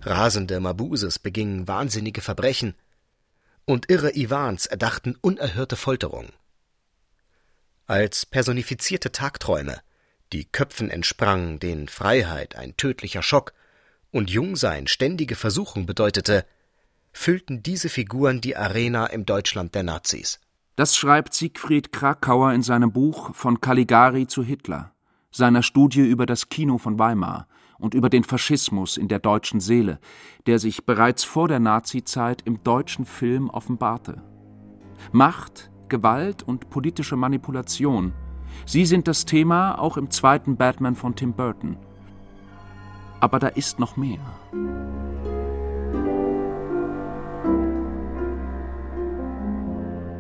Rasende 0.03 0.59
Mabuses 0.59 1.19
begingen 1.19 1.69
wahnsinnige 1.69 2.21
Verbrechen. 2.21 2.75
Und 3.65 3.89
irre 3.89 4.15
Ivans 4.15 4.67
erdachten 4.67 5.17
unerhörte 5.21 5.77
Folterungen. 5.77 6.33
Als 7.87 8.27
personifizierte 8.27 9.13
Tagträume, 9.13 9.81
die 10.33 10.45
Köpfen 10.45 10.91
entsprangen, 10.91 11.61
denen 11.61 11.89
Freiheit 11.89 12.57
ein 12.57 12.77
tödlicher 12.77 13.23
Schock 13.23 13.53
und 14.11 14.31
Jungsein 14.31 14.87
ständige 14.87 15.37
Versuchung 15.37 15.87
bedeutete, 15.87 16.47
füllten 17.15 17.63
diese 17.63 17.89
Figuren 17.89 18.43
die 18.43 18.57
Arena 18.57 19.07
im 19.07 19.25
Deutschland 19.25 19.75
der 19.75 19.85
Nazis. 19.85 20.39
Das 20.77 20.95
schreibt 20.95 21.33
Siegfried 21.33 21.93
Krakauer 21.93 22.53
in 22.53 22.63
seinem 22.63 22.93
Buch 22.93 23.35
Von 23.35 23.63
Caligari 23.63 24.27
zu 24.27 24.43
Hitler 24.43 24.95
seiner 25.35 25.65
Studie 25.65 26.03
über 26.03 26.27
das 26.27 26.49
Kino 26.49 26.79
von 26.79 26.99
Weimar 26.99 27.49
und 27.79 27.93
über 27.93 28.09
den 28.09 28.23
Faschismus 28.23 28.97
in 28.97 29.09
der 29.09 29.19
deutschen 29.19 29.59
Seele, 29.59 29.99
der 30.47 30.61
sich 30.61 30.87
bereits 30.87 31.25
vor 31.25 31.49
der 31.49 31.59
Nazizeit 31.59 32.43
im 32.45 32.63
deutschen 32.63 33.05
Film 33.05 33.51
offenbarte. 33.51 34.23
Macht, 35.11 35.73
Gewalt 35.89 36.45
und 36.45 36.71
politische 36.71 37.17
Manipulation, 37.17 38.13
sie 38.65 38.87
sind 38.87 39.09
das 39.09 39.25
Thema 39.25 39.79
auch 39.79 39.97
im 39.97 40.09
zweiten 40.11 40.57
Batman 40.57 40.95
von 40.95 41.17
Tim 41.17 41.33
Burton. 41.33 41.77
Aber 43.19 43.41
da 43.41 43.49
ist 43.49 43.81
noch 43.81 43.97
mehr. 43.97 44.21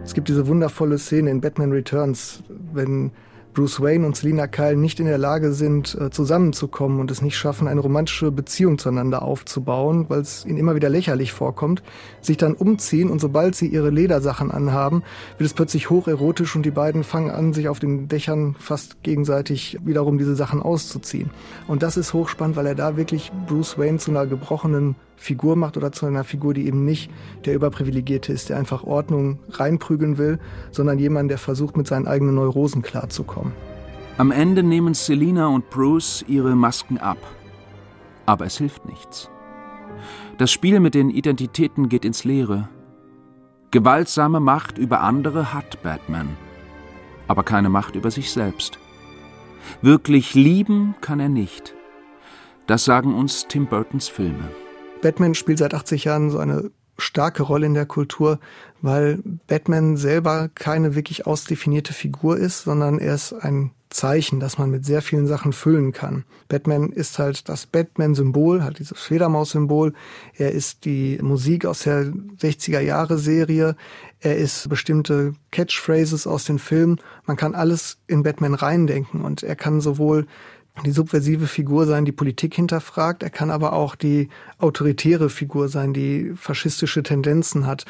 Es 0.04 0.12
gibt 0.12 0.28
diese 0.28 0.46
wundervolle 0.46 0.98
Szene 0.98 1.30
in 1.30 1.40
Batman 1.40 1.72
Returns, 1.72 2.42
wenn 2.72 3.10
Bruce 3.54 3.80
Wayne 3.80 4.04
und 4.04 4.16
Selina 4.16 4.48
Kyle 4.48 4.76
nicht 4.76 4.98
in 4.98 5.06
der 5.06 5.16
Lage 5.16 5.52
sind, 5.52 5.96
äh, 5.98 6.10
zusammenzukommen 6.10 7.00
und 7.00 7.10
es 7.10 7.22
nicht 7.22 7.36
schaffen, 7.36 7.68
eine 7.68 7.80
romantische 7.80 8.32
Beziehung 8.32 8.78
zueinander 8.78 9.22
aufzubauen, 9.22 10.06
weil 10.08 10.20
es 10.20 10.44
ihnen 10.44 10.58
immer 10.58 10.74
wieder 10.74 10.88
lächerlich 10.88 11.32
vorkommt, 11.32 11.82
sich 12.20 12.36
dann 12.36 12.54
umziehen 12.54 13.10
und 13.10 13.20
sobald 13.20 13.54
sie 13.54 13.68
ihre 13.68 13.90
Ledersachen 13.90 14.50
anhaben, 14.50 15.04
wird 15.38 15.46
es 15.46 15.54
plötzlich 15.54 15.88
hocherotisch 15.88 16.54
und 16.56 16.66
die 16.66 16.72
beiden 16.72 17.04
fangen 17.04 17.30
an, 17.30 17.52
sich 17.52 17.68
auf 17.68 17.78
den 17.78 18.08
Dächern 18.08 18.56
fast 18.58 19.02
gegenseitig 19.04 19.78
wiederum 19.84 20.18
diese 20.18 20.34
Sachen 20.34 20.60
auszuziehen. 20.60 21.30
Und 21.68 21.82
das 21.82 21.96
ist 21.96 22.12
hochspannend, 22.12 22.56
weil 22.56 22.66
er 22.66 22.74
da 22.74 22.96
wirklich 22.96 23.30
Bruce 23.46 23.78
Wayne 23.78 23.98
zu 23.98 24.10
einer 24.10 24.26
gebrochenen 24.26 24.96
Figur 25.16 25.56
macht 25.56 25.76
oder 25.76 25.92
zu 25.92 26.06
einer 26.06 26.24
Figur, 26.24 26.54
die 26.54 26.66
eben 26.66 26.84
nicht 26.84 27.10
der 27.44 27.54
Überprivilegierte 27.54 28.32
ist, 28.32 28.48
der 28.48 28.58
einfach 28.58 28.84
Ordnung 28.84 29.38
reinprügeln 29.50 30.18
will, 30.18 30.38
sondern 30.70 30.98
jemand, 30.98 31.30
der 31.30 31.38
versucht, 31.38 31.76
mit 31.76 31.86
seinen 31.86 32.06
eigenen 32.06 32.34
Neurosen 32.34 32.82
klarzukommen. 32.82 33.52
Am 34.16 34.30
Ende 34.30 34.62
nehmen 34.62 34.94
Selina 34.94 35.48
und 35.48 35.70
Bruce 35.70 36.24
ihre 36.28 36.54
Masken 36.54 36.98
ab. 36.98 37.18
Aber 38.26 38.46
es 38.46 38.58
hilft 38.58 38.86
nichts. 38.86 39.28
Das 40.38 40.50
Spiel 40.50 40.80
mit 40.80 40.94
den 40.94 41.10
Identitäten 41.10 41.88
geht 41.88 42.04
ins 42.04 42.24
Leere. 42.24 42.68
Gewaltsame 43.70 44.40
Macht 44.40 44.78
über 44.78 45.00
andere 45.00 45.52
hat 45.52 45.82
Batman, 45.82 46.28
aber 47.26 47.42
keine 47.42 47.68
Macht 47.68 47.96
über 47.96 48.10
sich 48.10 48.30
selbst. 48.30 48.78
Wirklich 49.82 50.34
lieben 50.34 50.94
kann 51.00 51.18
er 51.18 51.28
nicht. 51.28 51.74
Das 52.66 52.84
sagen 52.84 53.14
uns 53.14 53.46
Tim 53.48 53.66
Burtons 53.66 54.08
Filme. 54.08 54.48
Batman 55.04 55.34
spielt 55.34 55.58
seit 55.58 55.74
80 55.74 56.04
Jahren 56.04 56.30
so 56.30 56.38
eine 56.38 56.70
starke 56.96 57.42
Rolle 57.42 57.66
in 57.66 57.74
der 57.74 57.84
Kultur, 57.84 58.38
weil 58.80 59.18
Batman 59.46 59.98
selber 59.98 60.48
keine 60.54 60.94
wirklich 60.94 61.26
ausdefinierte 61.26 61.92
Figur 61.92 62.38
ist, 62.38 62.62
sondern 62.62 62.98
er 62.98 63.14
ist 63.14 63.34
ein 63.34 63.72
Zeichen, 63.90 64.40
das 64.40 64.56
man 64.56 64.70
mit 64.70 64.86
sehr 64.86 65.02
vielen 65.02 65.26
Sachen 65.26 65.52
füllen 65.52 65.92
kann. 65.92 66.24
Batman 66.48 66.88
ist 66.90 67.18
halt 67.18 67.50
das 67.50 67.66
Batman-Symbol, 67.66 68.64
halt 68.64 68.78
dieses 68.78 68.98
Fledermaus-Symbol. 68.98 69.92
Er 70.38 70.52
ist 70.52 70.86
die 70.86 71.18
Musik 71.20 71.66
aus 71.66 71.80
der 71.80 72.06
60er-Jahre-Serie. 72.06 73.76
Er 74.20 74.36
ist 74.38 74.70
bestimmte 74.70 75.34
Catchphrases 75.50 76.26
aus 76.26 76.46
den 76.46 76.58
Filmen. 76.58 76.98
Man 77.26 77.36
kann 77.36 77.54
alles 77.54 77.98
in 78.06 78.22
Batman 78.22 78.54
reindenken 78.54 79.20
und 79.20 79.42
er 79.42 79.54
kann 79.54 79.82
sowohl 79.82 80.26
die 80.82 80.90
subversive 80.90 81.46
Figur 81.46 81.86
sein, 81.86 82.04
die 82.04 82.12
Politik 82.12 82.54
hinterfragt. 82.54 83.22
Er 83.22 83.30
kann 83.30 83.50
aber 83.50 83.72
auch 83.74 83.94
die 83.94 84.28
autoritäre 84.58 85.30
Figur 85.30 85.68
sein, 85.68 85.92
die 85.92 86.32
faschistische 86.34 87.02
Tendenzen 87.02 87.66
hat. 87.66 87.84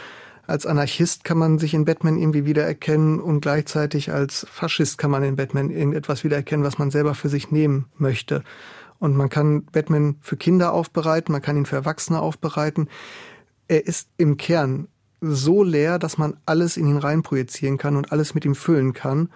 Als 0.46 0.66
Anarchist 0.66 1.24
kann 1.24 1.38
man 1.38 1.58
sich 1.58 1.72
in 1.72 1.86
Batman 1.86 2.18
irgendwie 2.18 2.44
wiedererkennen 2.44 3.18
und 3.18 3.40
gleichzeitig 3.40 4.12
als 4.12 4.46
Faschist 4.50 4.98
kann 4.98 5.10
man 5.10 5.22
in 5.22 5.36
Batman 5.36 5.70
irgendetwas 5.70 6.22
wiedererkennen, 6.22 6.66
was 6.66 6.78
man 6.78 6.90
selber 6.90 7.14
für 7.14 7.30
sich 7.30 7.50
nehmen 7.50 7.86
möchte. 7.96 8.42
Und 8.98 9.16
man 9.16 9.30
kann 9.30 9.64
Batman 9.64 10.16
für 10.20 10.36
Kinder 10.36 10.74
aufbereiten, 10.74 11.32
man 11.32 11.40
kann 11.40 11.56
ihn 11.56 11.66
für 11.66 11.76
Erwachsene 11.76 12.20
aufbereiten. 12.20 12.88
Er 13.68 13.86
ist 13.86 14.08
im 14.18 14.36
Kern 14.36 14.88
so 15.22 15.62
leer, 15.62 15.98
dass 15.98 16.18
man 16.18 16.36
alles 16.44 16.76
in 16.76 16.86
ihn 16.86 16.98
reinprojizieren 16.98 17.78
kann 17.78 17.96
und 17.96 18.12
alles 18.12 18.34
mit 18.34 18.44
ihm 18.44 18.54
füllen 18.54 18.92
kann 18.92 19.30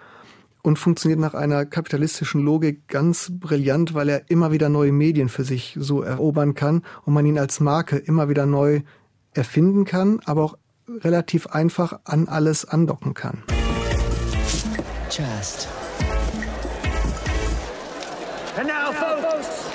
und 0.61 0.77
funktioniert 0.77 1.19
nach 1.19 1.33
einer 1.33 1.65
kapitalistischen 1.65 2.41
Logik 2.41 2.87
ganz 2.87 3.31
brillant, 3.31 3.93
weil 3.93 4.09
er 4.09 4.29
immer 4.29 4.51
wieder 4.51 4.69
neue 4.69 4.91
Medien 4.91 5.29
für 5.29 5.43
sich 5.43 5.77
so 5.79 6.01
erobern 6.01 6.53
kann 6.53 6.83
und 7.05 7.13
man 7.13 7.25
ihn 7.25 7.39
als 7.39 7.59
Marke 7.59 7.97
immer 7.97 8.29
wieder 8.29 8.45
neu 8.45 8.81
erfinden 9.33 9.85
kann, 9.85 10.19
aber 10.25 10.43
auch 10.43 10.57
relativ 10.87 11.47
einfach 11.47 11.99
an 12.03 12.27
alles 12.27 12.65
andocken 12.65 13.13
kann. 13.13 13.43
Just. 15.09 15.67
And 18.57 18.67
now, 18.67 18.91
folks, 18.91 19.69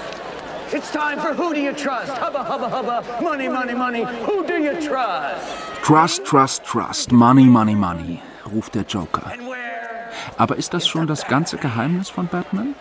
it's 0.72 0.90
time 0.92 1.18
for 1.18 1.34
Who 1.34 1.54
Do 1.54 1.60
You 1.60 1.72
Trust? 1.72 2.12
Hubba, 2.20 2.44
hubba, 2.44 2.68
hubba, 2.68 3.22
money, 3.22 3.48
money, 3.48 3.74
money. 3.74 4.04
Who 4.26 4.44
do 4.46 4.54
you 4.54 4.72
trust? 4.74 5.40
Trust, 5.82 6.24
trust, 6.24 6.64
trust. 6.64 7.12
Money, 7.12 7.44
money, 7.44 7.74
money, 7.74 8.20
ruft 8.52 8.74
der 8.74 8.82
Joker. 8.82 9.32
Aber 10.36 10.56
ist 10.56 10.74
das 10.74 10.86
schon 10.86 11.06
das 11.06 11.26
ganze 11.26 11.56
Geheimnis 11.56 12.08
von 12.08 12.28
Batman? 12.28 12.74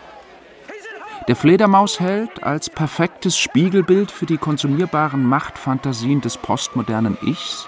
Der 1.26 1.36
Fledermausheld 1.36 2.42
als 2.42 2.68
perfektes 2.68 3.38
Spiegelbild 3.38 4.10
für 4.10 4.26
die 4.26 4.36
konsumierbaren 4.36 5.24
Machtfantasien 5.24 6.20
des 6.20 6.36
postmodernen 6.36 7.16
Ichs, 7.22 7.66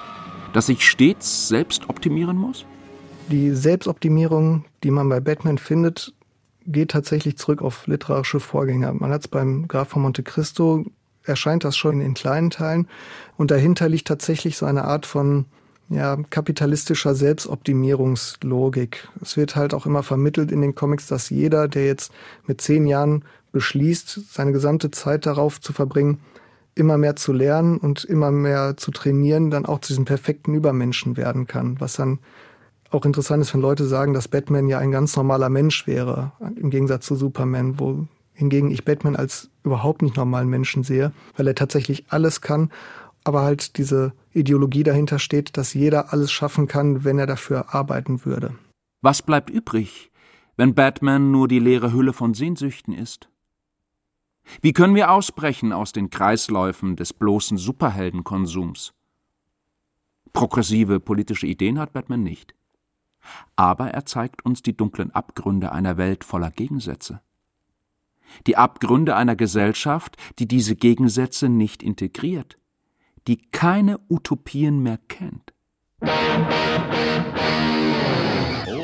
das 0.52 0.66
sich 0.66 0.86
stets 0.86 1.48
selbst 1.48 1.88
optimieren 1.88 2.36
muss? 2.36 2.66
Die 3.28 3.52
Selbstoptimierung, 3.52 4.66
die 4.84 4.90
man 4.90 5.08
bei 5.08 5.20
Batman 5.20 5.58
findet, 5.58 6.12
geht 6.66 6.90
tatsächlich 6.90 7.38
zurück 7.38 7.62
auf 7.62 7.86
literarische 7.86 8.40
Vorgänger. 8.40 8.92
Man 8.92 9.10
hat 9.10 9.22
es 9.22 9.28
beim 9.28 9.68
Graf 9.68 9.88
von 9.88 10.02
Monte 10.02 10.22
Cristo, 10.22 10.84
erscheint 11.24 11.64
das 11.64 11.76
schon 11.76 12.00
in 12.00 12.14
kleinen 12.14 12.50
Teilen. 12.50 12.88
Und 13.36 13.50
dahinter 13.50 13.88
liegt 13.88 14.06
tatsächlich 14.06 14.56
so 14.56 14.66
eine 14.66 14.84
Art 14.84 15.06
von 15.06 15.46
ja, 15.88 16.16
kapitalistischer 16.30 17.14
Selbstoptimierungslogik. 17.14 19.08
Es 19.22 19.36
wird 19.36 19.56
halt 19.56 19.72
auch 19.74 19.86
immer 19.86 20.02
vermittelt 20.02 20.50
in 20.50 20.60
den 20.60 20.74
Comics, 20.74 21.06
dass 21.06 21.30
jeder, 21.30 21.68
der 21.68 21.86
jetzt 21.86 22.12
mit 22.46 22.60
zehn 22.60 22.86
Jahren 22.86 23.24
beschließt, 23.52 24.20
seine 24.32 24.52
gesamte 24.52 24.90
Zeit 24.90 25.26
darauf 25.26 25.60
zu 25.60 25.72
verbringen, 25.72 26.20
immer 26.74 26.98
mehr 26.98 27.16
zu 27.16 27.32
lernen 27.32 27.78
und 27.78 28.04
immer 28.04 28.30
mehr 28.30 28.76
zu 28.76 28.90
trainieren, 28.90 29.50
dann 29.50 29.64
auch 29.64 29.80
zu 29.80 29.88
diesem 29.88 30.04
perfekten 30.04 30.54
Übermenschen 30.54 31.16
werden 31.16 31.46
kann. 31.46 31.80
Was 31.80 31.94
dann 31.94 32.18
auch 32.90 33.04
interessant 33.04 33.42
ist, 33.42 33.54
wenn 33.54 33.62
Leute 33.62 33.86
sagen, 33.86 34.12
dass 34.12 34.28
Batman 34.28 34.68
ja 34.68 34.78
ein 34.78 34.90
ganz 34.90 35.16
normaler 35.16 35.48
Mensch 35.48 35.86
wäre, 35.86 36.32
im 36.60 36.70
Gegensatz 36.70 37.06
zu 37.06 37.16
Superman, 37.16 37.78
wo 37.80 38.06
hingegen 38.34 38.70
ich 38.70 38.84
Batman 38.84 39.16
als 39.16 39.48
überhaupt 39.64 40.02
nicht 40.02 40.16
normalen 40.16 40.48
Menschen 40.48 40.82
sehe, 40.82 41.12
weil 41.36 41.48
er 41.48 41.54
tatsächlich 41.54 42.04
alles 42.08 42.42
kann 42.42 42.70
aber 43.26 43.42
halt 43.42 43.76
diese 43.76 44.12
Ideologie 44.32 44.84
dahinter 44.84 45.18
steht, 45.18 45.56
dass 45.56 45.74
jeder 45.74 46.12
alles 46.12 46.30
schaffen 46.30 46.68
kann, 46.68 47.02
wenn 47.02 47.18
er 47.18 47.26
dafür 47.26 47.74
arbeiten 47.74 48.24
würde. 48.24 48.54
Was 49.02 49.20
bleibt 49.20 49.50
übrig, 49.50 50.12
wenn 50.56 50.76
Batman 50.76 51.32
nur 51.32 51.48
die 51.48 51.58
leere 51.58 51.92
Hülle 51.92 52.12
von 52.12 52.34
Sehnsüchten 52.34 52.94
ist? 52.94 53.28
Wie 54.60 54.72
können 54.72 54.94
wir 54.94 55.10
ausbrechen 55.10 55.72
aus 55.72 55.90
den 55.90 56.08
Kreisläufen 56.08 56.94
des 56.94 57.12
bloßen 57.12 57.58
Superheldenkonsums? 57.58 58.94
Progressive 60.32 61.00
politische 61.00 61.48
Ideen 61.48 61.80
hat 61.80 61.92
Batman 61.92 62.22
nicht. 62.22 62.54
Aber 63.56 63.90
er 63.90 64.06
zeigt 64.06 64.44
uns 64.44 64.62
die 64.62 64.76
dunklen 64.76 65.10
Abgründe 65.10 65.72
einer 65.72 65.96
Welt 65.96 66.22
voller 66.22 66.52
Gegensätze. 66.52 67.20
Die 68.46 68.56
Abgründe 68.56 69.16
einer 69.16 69.34
Gesellschaft, 69.34 70.16
die 70.38 70.46
diese 70.46 70.76
Gegensätze 70.76 71.48
nicht 71.48 71.82
integriert, 71.82 72.56
die 73.26 73.40
keine 73.50 73.98
Utopien 74.08 74.82
mehr 74.82 74.98
kennt. 75.08 75.52
Oh, 76.00 76.06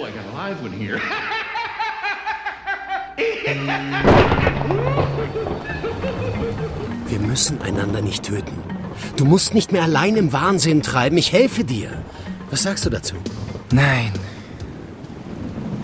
I 0.05 0.11
got 0.11 0.27
a 0.27 0.35
live 0.35 0.63
one 0.63 0.73
here. 0.73 1.01
Wir 7.09 7.19
müssen 7.21 7.61
einander 7.63 8.01
nicht 8.01 8.25
töten. 8.25 8.59
Du 9.17 9.25
musst 9.25 9.55
nicht 9.55 9.73
mehr 9.73 9.83
allein 9.83 10.17
im 10.17 10.33
Wahnsinn 10.33 10.83
treiben. 10.83 11.19
Ich 11.19 11.33
helfe 11.33 11.65
dir. 11.65 12.03
Was 12.51 12.63
sagst 12.63 12.85
du 12.87 12.91
dazu? 12.91 13.15
Nein. 13.71 14.13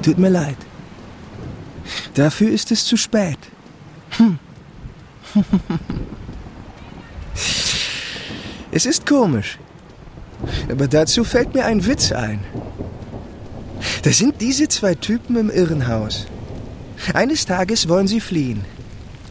Tut 0.02 0.18
mir 0.18 0.30
leid. 0.30 0.56
Dafür 2.14 2.50
ist 2.50 2.72
es 2.72 2.84
zu 2.84 2.96
spät. 2.96 3.38
Hm. 4.16 4.38
es 8.78 8.86
ist 8.86 9.06
komisch. 9.06 9.58
Aber 10.70 10.86
dazu 10.86 11.24
fällt 11.24 11.52
mir 11.52 11.64
ein 11.64 11.84
Witz 11.84 12.12
ein. 12.12 12.38
Da 14.04 14.10
sind 14.12 14.40
diese 14.40 14.68
zwei 14.68 14.94
Typen 14.94 15.34
im 15.34 15.50
Irrenhaus. 15.50 16.28
Eines 17.12 17.44
Tages 17.44 17.88
wollen 17.88 18.06
sie 18.06 18.20
fliehen. 18.20 18.64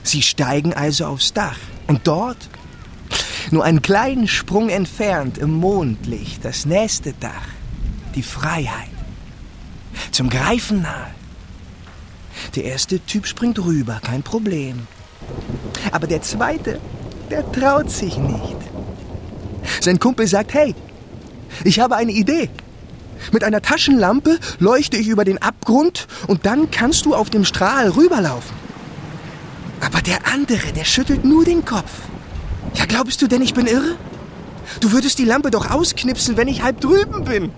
Sie 0.03 0.21
steigen 0.21 0.73
also 0.73 1.05
aufs 1.05 1.31
Dach. 1.31 1.59
Und 1.87 2.01
dort, 2.07 2.49
nur 3.49 3.63
einen 3.63 3.81
kleinen 3.81 4.27
Sprung 4.27 4.67
entfernt 4.67 5.37
im 5.37 5.53
Mondlicht, 5.53 6.43
das 6.43 6.65
nächste 6.65 7.13
Dach, 7.13 7.47
die 8.15 8.23
Freiheit. 8.23 8.97
Zum 10.11 10.29
Greifen 10.29 10.81
nahe. 10.81 11.11
Der 12.55 12.65
erste 12.65 12.99
Typ 12.99 13.25
springt 13.25 13.59
rüber, 13.59 14.01
kein 14.03 14.23
Problem. 14.23 14.87
Aber 15.93 16.05
der 16.05 16.21
zweite, 16.21 16.81
der 17.31 17.49
traut 17.53 17.89
sich 17.89 18.17
nicht. 18.17 18.56
Sein 19.87 19.99
Kumpel 19.99 20.27
sagt, 20.27 20.53
hey, 20.53 20.75
ich 21.63 21.79
habe 21.79 21.95
eine 21.95 22.11
Idee. 22.11 22.49
Mit 23.31 23.45
einer 23.45 23.61
Taschenlampe 23.61 24.37
leuchte 24.59 24.97
ich 24.97 25.07
über 25.07 25.23
den 25.23 25.41
Abgrund 25.41 26.07
und 26.27 26.45
dann 26.45 26.69
kannst 26.71 27.05
du 27.05 27.15
auf 27.15 27.29
dem 27.29 27.45
Strahl 27.45 27.91
rüberlaufen. 27.91 28.53
Aber 29.79 30.01
der 30.01 30.27
andere, 30.27 30.73
der 30.73 30.83
schüttelt 30.83 31.23
nur 31.23 31.45
den 31.45 31.63
Kopf. 31.63 32.01
Ja, 32.73 32.83
glaubst 32.85 33.21
du 33.21 33.27
denn, 33.27 33.41
ich 33.41 33.53
bin 33.53 33.65
irre? 33.65 33.95
Du 34.81 34.91
würdest 34.91 35.19
die 35.19 35.23
Lampe 35.23 35.51
doch 35.51 35.71
ausknipsen, 35.71 36.35
wenn 36.35 36.49
ich 36.49 36.63
halb 36.63 36.81
drüben 36.81 37.23
bin. 37.23 37.53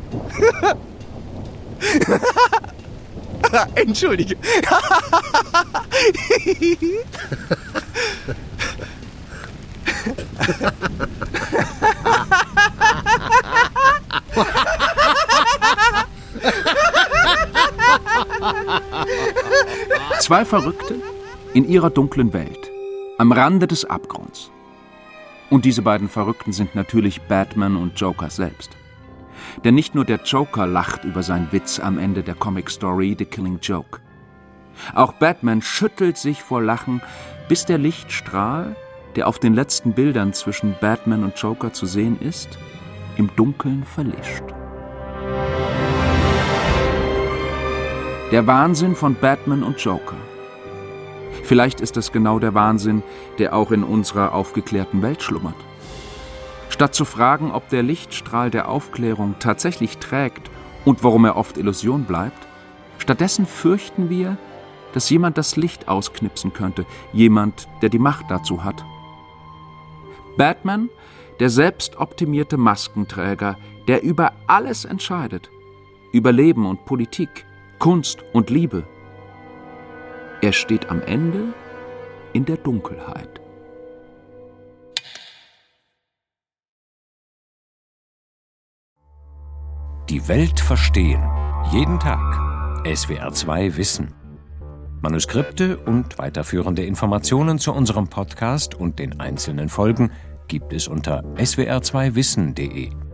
Entschuldige. 3.73 4.37
Zwei 20.19 20.43
Verrückte 20.43 20.95
in 21.53 21.67
ihrer 21.67 21.89
dunklen 21.89 22.33
Welt, 22.33 22.69
am 23.17 23.31
Rande 23.31 23.67
des 23.67 23.85
Abgrunds. 23.85 24.51
Und 25.49 25.63
diese 25.63 25.81
beiden 25.81 26.09
Verrückten 26.09 26.51
sind 26.51 26.75
natürlich 26.75 27.21
Batman 27.21 27.77
und 27.77 27.97
Joker 27.97 28.29
selbst. 28.29 28.71
Denn 29.63 29.75
nicht 29.75 29.95
nur 29.95 30.03
der 30.03 30.19
Joker 30.23 30.67
lacht 30.67 31.05
über 31.05 31.23
seinen 31.23 31.53
Witz 31.53 31.79
am 31.79 31.97
Ende 31.97 32.21
der 32.21 32.35
Comic-Story 32.35 33.15
The 33.17 33.25
Killing 33.25 33.59
Joke. 33.61 34.01
Auch 34.93 35.13
Batman 35.13 35.61
schüttelt 35.61 36.17
sich 36.17 36.43
vor 36.43 36.61
Lachen, 36.61 37.01
bis 37.47 37.65
der 37.65 37.77
Lichtstrahl, 37.77 38.75
der 39.15 39.25
auf 39.25 39.39
den 39.39 39.53
letzten 39.53 39.93
Bildern 39.93 40.33
zwischen 40.33 40.75
Batman 40.81 41.23
und 41.23 41.39
Joker 41.39 41.71
zu 41.71 41.85
sehen 41.85 42.19
ist, 42.19 42.59
im 43.15 43.33
Dunkeln 43.37 43.85
verlischt. 43.85 44.43
Der 48.31 48.45
Wahnsinn 48.45 48.95
von 48.95 49.15
Batman 49.15 49.63
und 49.63 49.79
Joker. 49.79 50.15
Vielleicht 51.45 51.81
ist 51.81 51.97
es 51.97 52.11
genau 52.11 52.37
der 52.37 52.53
Wahnsinn, 52.53 53.01
der 53.39 53.55
auch 53.55 53.71
in 53.71 53.83
unserer 53.83 54.35
aufgeklärten 54.35 55.01
Welt 55.01 55.23
schlummert. 55.23 55.55
Statt 56.69 56.93
zu 56.93 57.05
fragen, 57.05 57.49
ob 57.49 57.69
der 57.69 57.81
Lichtstrahl 57.81 58.51
der 58.51 58.69
Aufklärung 58.69 59.33
tatsächlich 59.39 59.97
trägt 59.97 60.51
und 60.85 61.03
warum 61.03 61.25
er 61.25 61.37
oft 61.37 61.57
Illusion 61.57 62.03
bleibt, 62.03 62.47
stattdessen 62.99 63.47
fürchten 63.47 64.11
wir, 64.11 64.37
dass 64.93 65.09
jemand 65.09 65.39
das 65.39 65.55
Licht 65.55 65.87
ausknipsen 65.87 66.53
könnte, 66.53 66.85
jemand, 67.11 67.67
der 67.81 67.89
die 67.89 67.97
Macht 67.97 68.25
dazu 68.29 68.63
hat. 68.63 68.85
Batman, 70.37 70.89
der 71.39 71.49
selbstoptimierte 71.49 72.57
Maskenträger, 72.57 73.57
der 73.87 74.03
über 74.03 74.33
alles 74.45 74.85
entscheidet, 74.85 75.49
über 76.11 76.31
Leben 76.31 76.67
und 76.67 76.85
Politik, 76.85 77.47
Kunst 77.79 78.25
und 78.33 78.49
Liebe. 78.49 78.85
Er 80.41 80.51
steht 80.51 80.89
am 80.89 81.01
Ende 81.01 81.53
in 82.33 82.43
der 82.43 82.57
Dunkelheit. 82.57 83.39
Die 90.09 90.27
Welt 90.27 90.59
verstehen. 90.59 91.23
Jeden 91.71 91.99
Tag. 91.99 92.19
SWR2 92.83 93.77
Wissen. 93.77 94.13
Manuskripte 95.01 95.77
und 95.77 96.19
weiterführende 96.19 96.83
Informationen 96.83 97.59
zu 97.59 97.73
unserem 97.73 98.09
Podcast 98.09 98.75
und 98.75 98.99
den 98.99 99.21
einzelnen 99.21 99.69
Folgen 99.69 100.11
gibt 100.49 100.73
es 100.73 100.89
unter 100.89 101.23
swr2wissen.de. 101.35 103.08